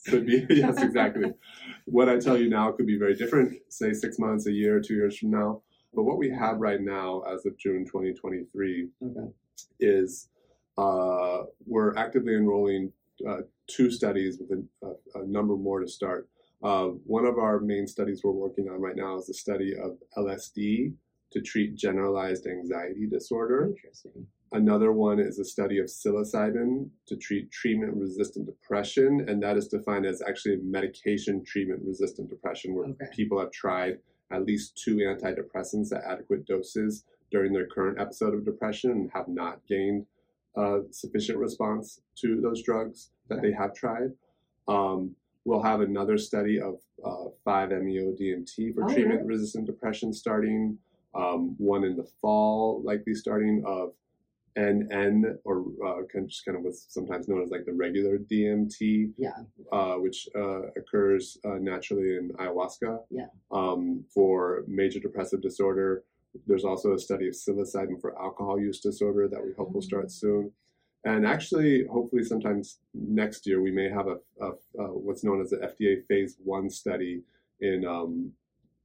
could 0.06 0.26
be 0.26 0.44
yes, 0.50 0.82
exactly. 0.82 1.32
what 1.84 2.08
I 2.08 2.18
tell 2.18 2.36
you 2.36 2.48
now 2.48 2.72
could 2.72 2.86
be 2.86 2.98
very 2.98 3.14
different, 3.14 3.56
say 3.68 3.92
six 3.92 4.18
months, 4.18 4.46
a 4.46 4.52
year, 4.52 4.80
two 4.80 4.94
years 4.94 5.16
from 5.16 5.30
now. 5.30 5.62
But 5.94 6.04
what 6.04 6.18
we 6.18 6.30
have 6.30 6.58
right 6.58 6.80
now, 6.80 7.22
as 7.22 7.46
of 7.46 7.56
June 7.56 7.84
2023, 7.84 8.88
Okay. 9.02 9.30
is 9.80 10.28
uh, 10.76 11.42
we're 11.66 11.94
actively 11.96 12.34
enrolling 12.34 12.92
uh, 13.28 13.42
two 13.68 13.90
studies 13.90 14.38
with 14.40 14.58
a, 14.82 14.86
a, 15.18 15.22
a 15.22 15.26
number 15.26 15.56
more 15.56 15.80
to 15.80 15.86
start. 15.88 16.28
Uh, 16.62 16.86
one 17.06 17.24
of 17.26 17.38
our 17.38 17.60
main 17.60 17.86
studies 17.86 18.22
we're 18.24 18.32
working 18.32 18.68
on 18.68 18.80
right 18.80 18.96
now 18.96 19.16
is 19.16 19.26
the 19.26 19.34
study 19.34 19.72
of 19.76 19.98
LSD 20.16 20.92
to 21.30 21.40
treat 21.40 21.76
generalized 21.76 22.46
anxiety 22.46 23.06
disorder. 23.06 23.66
Interesting. 23.66 24.26
Another 24.52 24.92
one 24.92 25.18
is 25.18 25.38
a 25.40 25.44
study 25.44 25.78
of 25.78 25.86
psilocybin 25.86 26.88
to 27.06 27.16
treat 27.16 27.50
treatment 27.50 27.94
resistant 27.96 28.46
depression, 28.46 29.24
and 29.28 29.42
that 29.42 29.56
is 29.56 29.66
defined 29.68 30.06
as 30.06 30.22
actually 30.26 30.56
medication 30.62 31.44
treatment 31.44 31.82
resistant 31.84 32.30
depression, 32.30 32.74
where 32.74 32.86
Okay. 32.88 33.06
people 33.12 33.38
have 33.40 33.50
tried 33.50 33.98
at 34.32 34.44
least 34.44 34.76
two 34.82 34.96
antidepressants 34.96 35.94
at 35.94 36.04
adequate 36.04 36.46
doses 36.46 37.04
during 37.30 37.52
their 37.52 37.66
current 37.66 38.00
episode 38.00 38.34
of 38.34 38.44
depression 38.44 38.90
and 38.90 39.10
have 39.12 39.28
not 39.28 39.60
gained 39.68 40.06
uh, 40.56 40.78
sufficient 40.90 41.38
response 41.38 42.00
to 42.16 42.40
those 42.40 42.62
drugs 42.62 43.10
that 43.28 43.42
they 43.42 43.52
have 43.52 43.74
tried. 43.74 44.12
Um, 44.68 45.14
we'll 45.44 45.62
have 45.62 45.80
another 45.80 46.16
study 46.16 46.60
of 46.60 46.76
uh, 47.04 47.28
5-MeO 47.46 48.12
DMT 48.20 48.74
for 48.74 48.84
Oh, 48.84 48.88
treatment 48.92 49.20
really? 49.20 49.28
resistant 49.34 49.66
depression 49.66 50.12
starting. 50.12 50.78
Um, 51.14 51.54
one 51.58 51.84
in 51.84 51.96
the 51.96 52.08
fall, 52.20 52.82
likely 52.84 53.14
starting 53.14 53.62
of 53.66 53.92
NN 54.56 55.36
or 55.44 55.64
uh, 55.84 56.02
kind 56.12 56.24
of 56.24 56.28
just 56.28 56.44
kind 56.44 56.56
of 56.56 56.62
what's 56.64 56.86
sometimes 56.88 57.28
known 57.28 57.42
as 57.42 57.50
like 57.50 57.64
the 57.64 57.72
regular 57.72 58.18
DMT, 58.18 59.12
Yeah. 59.18 59.30
uh, 59.72 59.94
which 59.96 60.28
uh, 60.36 60.62
occurs 60.76 61.38
uh, 61.44 61.58
naturally 61.60 62.16
in 62.16 62.30
ayahuasca. 62.38 63.00
Yeah. 63.10 63.26
Um, 63.50 64.04
for 64.12 64.64
major 64.68 65.00
depressive 65.00 65.42
disorder, 65.42 66.04
there's 66.46 66.64
also 66.64 66.94
a 66.94 66.98
study 66.98 67.28
of 67.28 67.34
psilocybin 67.34 68.00
for 68.00 68.18
alcohol 68.20 68.60
use 68.60 68.80
disorder 68.80 69.28
that 69.28 69.44
we 69.44 69.52
hope 69.52 69.72
will 69.72 69.80
Mm. 69.80 69.84
start 69.84 70.10
soon. 70.10 70.52
And 71.04 71.26
actually, 71.26 71.86
hopefully, 71.86 72.24
sometimes 72.24 72.78
next 72.94 73.46
year 73.46 73.60
we 73.60 73.70
may 73.70 73.90
have 73.90 74.06
a, 74.08 74.16
a, 74.40 74.50
a 74.82 74.86
what's 74.98 75.22
known 75.22 75.40
as 75.42 75.50
the 75.50 75.58
FDA 75.58 76.02
Phase 76.06 76.36
One 76.42 76.70
study 76.70 77.22
in 77.60 77.84
um, 77.84 78.32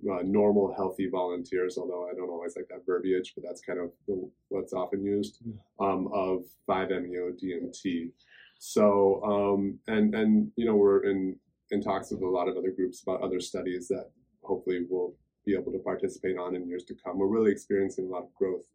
uh, 0.10 0.22
normal, 0.24 0.74
healthy 0.76 1.10
volunteers. 1.10 1.78
Although 1.78 2.10
I 2.10 2.14
don't 2.16 2.30
always 2.30 2.56
like 2.56 2.68
that 2.70 2.86
verbiage, 2.86 3.34
but 3.36 3.44
that's 3.46 3.62
kind 3.62 3.80
of 3.80 3.92
the, 4.08 4.30
what's 4.50 4.74
often 4.74 5.04
used 5.04 5.40
um, 5.80 6.10
of 6.14 6.44
5-MeO 6.70 7.34
DMT. 7.42 8.12
So, 8.60 9.24
um, 9.24 9.80
and 9.88 10.14
and 10.14 10.52
you 10.56 10.66
know, 10.66 10.76
we're 10.76 11.04
in 11.04 11.38
in 11.72 11.82
talks 11.82 12.12
with 12.12 12.22
a 12.22 12.28
lot 12.28 12.48
of 12.48 12.58
other 12.58 12.72
groups 12.72 13.02
about 13.02 13.22
other 13.22 13.40
studies 13.40 13.88
that 13.88 14.10
hopefully 14.44 14.86
we'll 14.90 15.14
be 15.46 15.56
able 15.56 15.72
to 15.72 15.80
participate 15.80 16.38
on 16.38 16.56
in 16.56 16.68
years 16.68 16.84
to 16.86 16.96
come. 16.96 17.18
We're 17.18 17.28
really 17.28 17.52
experiencing 17.52 18.08
a 18.08 18.10
lot 18.10 18.24
of 18.24 18.36
growth 18.36 18.66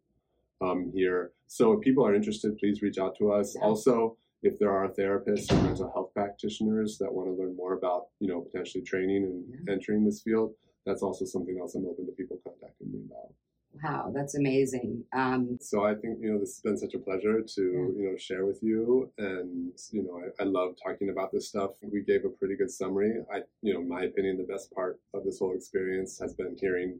um, 0.61 0.91
here. 0.93 1.31
So, 1.47 1.73
if 1.73 1.81
people 1.81 2.05
are 2.05 2.15
interested, 2.15 2.57
please 2.57 2.81
reach 2.81 2.97
out 2.97 3.15
to 3.19 3.31
us. 3.31 3.55
Also, 3.61 4.17
if 4.41 4.59
there 4.59 4.71
are 4.71 4.87
therapists 4.89 5.51
or 5.51 5.61
mental 5.61 5.91
health 5.91 6.13
practitioners 6.13 6.97
that 6.99 7.11
want 7.11 7.27
to 7.27 7.33
learn 7.33 7.55
more 7.55 7.73
about, 7.73 8.05
you 8.19 8.27
know, 8.27 8.41
potentially 8.41 8.83
training 8.83 9.23
and 9.23 9.69
entering 9.69 10.05
this 10.05 10.21
field, 10.21 10.53
that's 10.85 11.01
also 11.03 11.25
something 11.25 11.57
else 11.59 11.75
I'm 11.75 11.85
open 11.87 12.05
to 12.05 12.11
people 12.11 12.39
contacting 12.45 12.91
me 12.91 12.99
about. 13.09 13.33
Wow, 13.83 14.11
that's 14.15 14.35
amazing. 14.35 15.03
Um, 15.11 15.57
So 15.61 15.83
I 15.83 15.95
think 15.95 16.19
you 16.21 16.31
know 16.31 16.39
this 16.39 16.55
has 16.55 16.61
been 16.61 16.77
such 16.77 16.93
a 16.93 16.99
pleasure 16.99 17.41
to 17.41 17.61
you 17.61 18.09
know 18.09 18.15
share 18.17 18.45
with 18.45 18.59
you, 18.63 19.11
and 19.17 19.73
you 19.91 20.03
know 20.03 20.21
I, 20.23 20.43
I 20.43 20.45
love 20.45 20.75
talking 20.81 21.09
about 21.09 21.31
this 21.33 21.47
stuff. 21.49 21.71
We 21.81 22.01
gave 22.01 22.23
a 22.23 22.29
pretty 22.29 22.55
good 22.55 22.71
summary. 22.71 23.13
I 23.33 23.41
you 23.61 23.73
know 23.73 23.81
my 23.83 24.03
opinion 24.03 24.37
the 24.37 24.43
best 24.53 24.71
part 24.71 24.99
of 25.13 25.25
this 25.25 25.39
whole 25.39 25.53
experience 25.53 26.17
has 26.19 26.33
been 26.33 26.55
hearing 26.59 26.99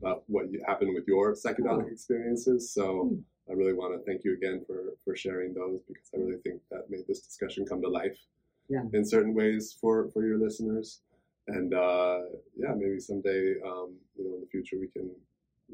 about 0.00 0.22
what 0.28 0.46
happened 0.66 0.94
with 0.94 1.06
your 1.06 1.34
psychedelic 1.34 1.84
Oh. 1.84 1.92
experiences. 1.96 2.70
So 2.72 2.84
Hmm. 3.08 3.20
I 3.50 3.52
really 3.54 3.74
want 3.74 3.92
to 3.94 4.00
thank 4.06 4.24
you 4.24 4.32
again 4.32 4.64
for 4.66 4.94
for 5.04 5.14
sharing 5.14 5.52
those 5.52 5.80
because 5.88 6.08
I 6.14 6.18
really 6.22 6.38
think 6.46 6.62
that 6.70 6.88
made 6.88 7.06
this 7.06 7.20
discussion 7.20 7.66
come 7.66 7.82
to 7.82 7.88
life 8.02 8.18
Yeah. 8.74 8.84
in 8.94 9.04
certain 9.04 9.34
ways 9.34 9.74
for 9.80 10.08
for 10.12 10.24
your 10.24 10.38
listeners. 10.38 11.02
And 11.48 11.74
uh, 11.74 12.18
yeah, 12.56 12.74
maybe 12.76 13.00
someday 13.00 13.54
um, 13.64 13.96
you 14.16 14.24
know 14.24 14.34
in 14.36 14.40
the 14.42 14.48
future 14.50 14.76
we 14.78 14.88
can 14.88 15.10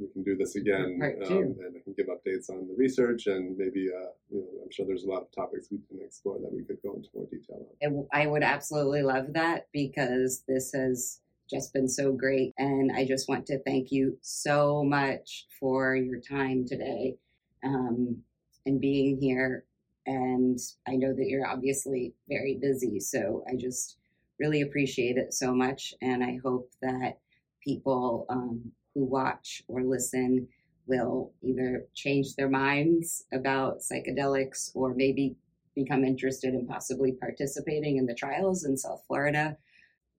we 0.00 0.08
can 0.08 0.24
do 0.24 0.36
this 0.36 0.56
again, 0.56 0.98
um, 1.26 1.32
and 1.32 1.76
I 1.76 1.80
can 1.84 1.94
give 1.96 2.06
updates 2.06 2.50
on 2.50 2.66
the 2.66 2.74
research, 2.76 3.26
and 3.26 3.56
maybe 3.56 3.88
uh, 3.88 4.10
you 4.30 4.40
know 4.40 4.62
I'm 4.62 4.70
sure 4.70 4.86
there's 4.86 5.04
a 5.04 5.08
lot 5.08 5.22
of 5.22 5.30
topics 5.32 5.68
we 5.70 5.78
can 5.88 6.04
explore 6.04 6.38
that 6.40 6.52
we 6.52 6.64
could 6.64 6.78
go 6.82 6.94
into 6.94 7.08
more 7.14 7.26
detail 7.26 7.66
on. 7.82 8.06
I 8.12 8.26
would 8.26 8.42
absolutely 8.42 9.02
love 9.02 9.32
that 9.34 9.68
because 9.72 10.42
this 10.48 10.72
has 10.72 11.20
just 11.50 11.72
been 11.72 11.88
so 11.88 12.12
great. 12.12 12.52
And 12.58 12.90
I 12.92 13.06
just 13.06 13.28
want 13.28 13.46
to 13.46 13.62
thank 13.62 13.92
you 13.92 14.18
so 14.22 14.82
much 14.84 15.46
for 15.60 15.94
your 15.94 16.20
time 16.20 16.66
today 16.66 17.16
um, 17.64 18.22
and 18.66 18.80
being 18.80 19.18
here. 19.20 19.64
And 20.06 20.58
I 20.86 20.96
know 20.96 21.14
that 21.14 21.26
you're 21.28 21.46
obviously 21.46 22.14
very 22.28 22.58
busy. 22.60 23.00
So 23.00 23.44
I 23.48 23.56
just 23.56 23.96
really 24.38 24.62
appreciate 24.62 25.16
it 25.16 25.32
so 25.32 25.54
much. 25.54 25.94
And 26.02 26.22
I 26.22 26.38
hope 26.42 26.70
that 26.82 27.18
people 27.62 28.26
um, 28.28 28.72
who 28.94 29.04
watch 29.04 29.62
or 29.68 29.82
listen 29.82 30.48
will 30.86 31.32
either 31.42 31.86
change 31.94 32.34
their 32.34 32.48
minds 32.48 33.24
about 33.32 33.78
psychedelics 33.80 34.70
or 34.74 34.94
maybe 34.94 35.36
become 35.74 36.04
interested 36.04 36.54
in 36.54 36.66
possibly 36.66 37.12
participating 37.12 37.96
in 37.96 38.06
the 38.06 38.14
trials 38.14 38.64
in 38.64 38.76
South 38.76 39.02
Florida. 39.06 39.56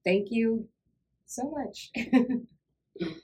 Thank 0.04 0.28
you 0.30 0.68
so 1.26 1.50
much. 1.50 1.90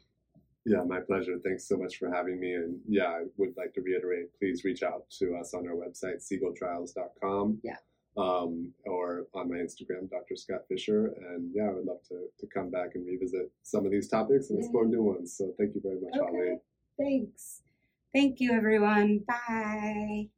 Yeah, 0.64 0.84
my 0.86 1.00
pleasure. 1.00 1.38
Thanks 1.44 1.66
so 1.66 1.76
much 1.76 1.96
for 1.96 2.12
having 2.12 2.38
me. 2.38 2.54
And 2.54 2.78
yeah, 2.86 3.06
I 3.06 3.22
would 3.36 3.54
like 3.56 3.74
to 3.74 3.80
reiterate, 3.80 4.26
please 4.38 4.62
reach 4.64 4.82
out 4.82 5.10
to 5.18 5.36
us 5.36 5.54
on 5.54 5.66
our 5.66 5.74
website, 5.74 6.22
segaltrials.com. 6.22 7.60
Yeah. 7.64 7.76
Um, 8.16 8.72
or 8.84 9.26
on 9.34 9.48
my 9.48 9.56
Instagram, 9.56 10.10
Dr. 10.10 10.36
Scott 10.36 10.62
Fisher. 10.68 11.14
And 11.30 11.50
yeah, 11.54 11.68
I 11.70 11.72
would 11.72 11.86
love 11.86 12.02
to, 12.08 12.26
to 12.40 12.46
come 12.46 12.70
back 12.70 12.90
and 12.94 13.06
revisit 13.06 13.50
some 13.62 13.86
of 13.86 13.92
these 13.92 14.08
topics 14.08 14.50
and 14.50 14.58
explore 14.58 14.84
new 14.86 15.02
ones. 15.02 15.34
So 15.36 15.54
thank 15.58 15.74
you 15.74 15.80
very 15.82 15.98
much, 16.00 16.18
Okay. 16.20 16.30
Holly. 16.30 16.58
Thanks. 16.98 17.62
Thank 18.12 18.40
you, 18.40 18.52
everyone. 18.52 19.24
Bye. 19.26 20.28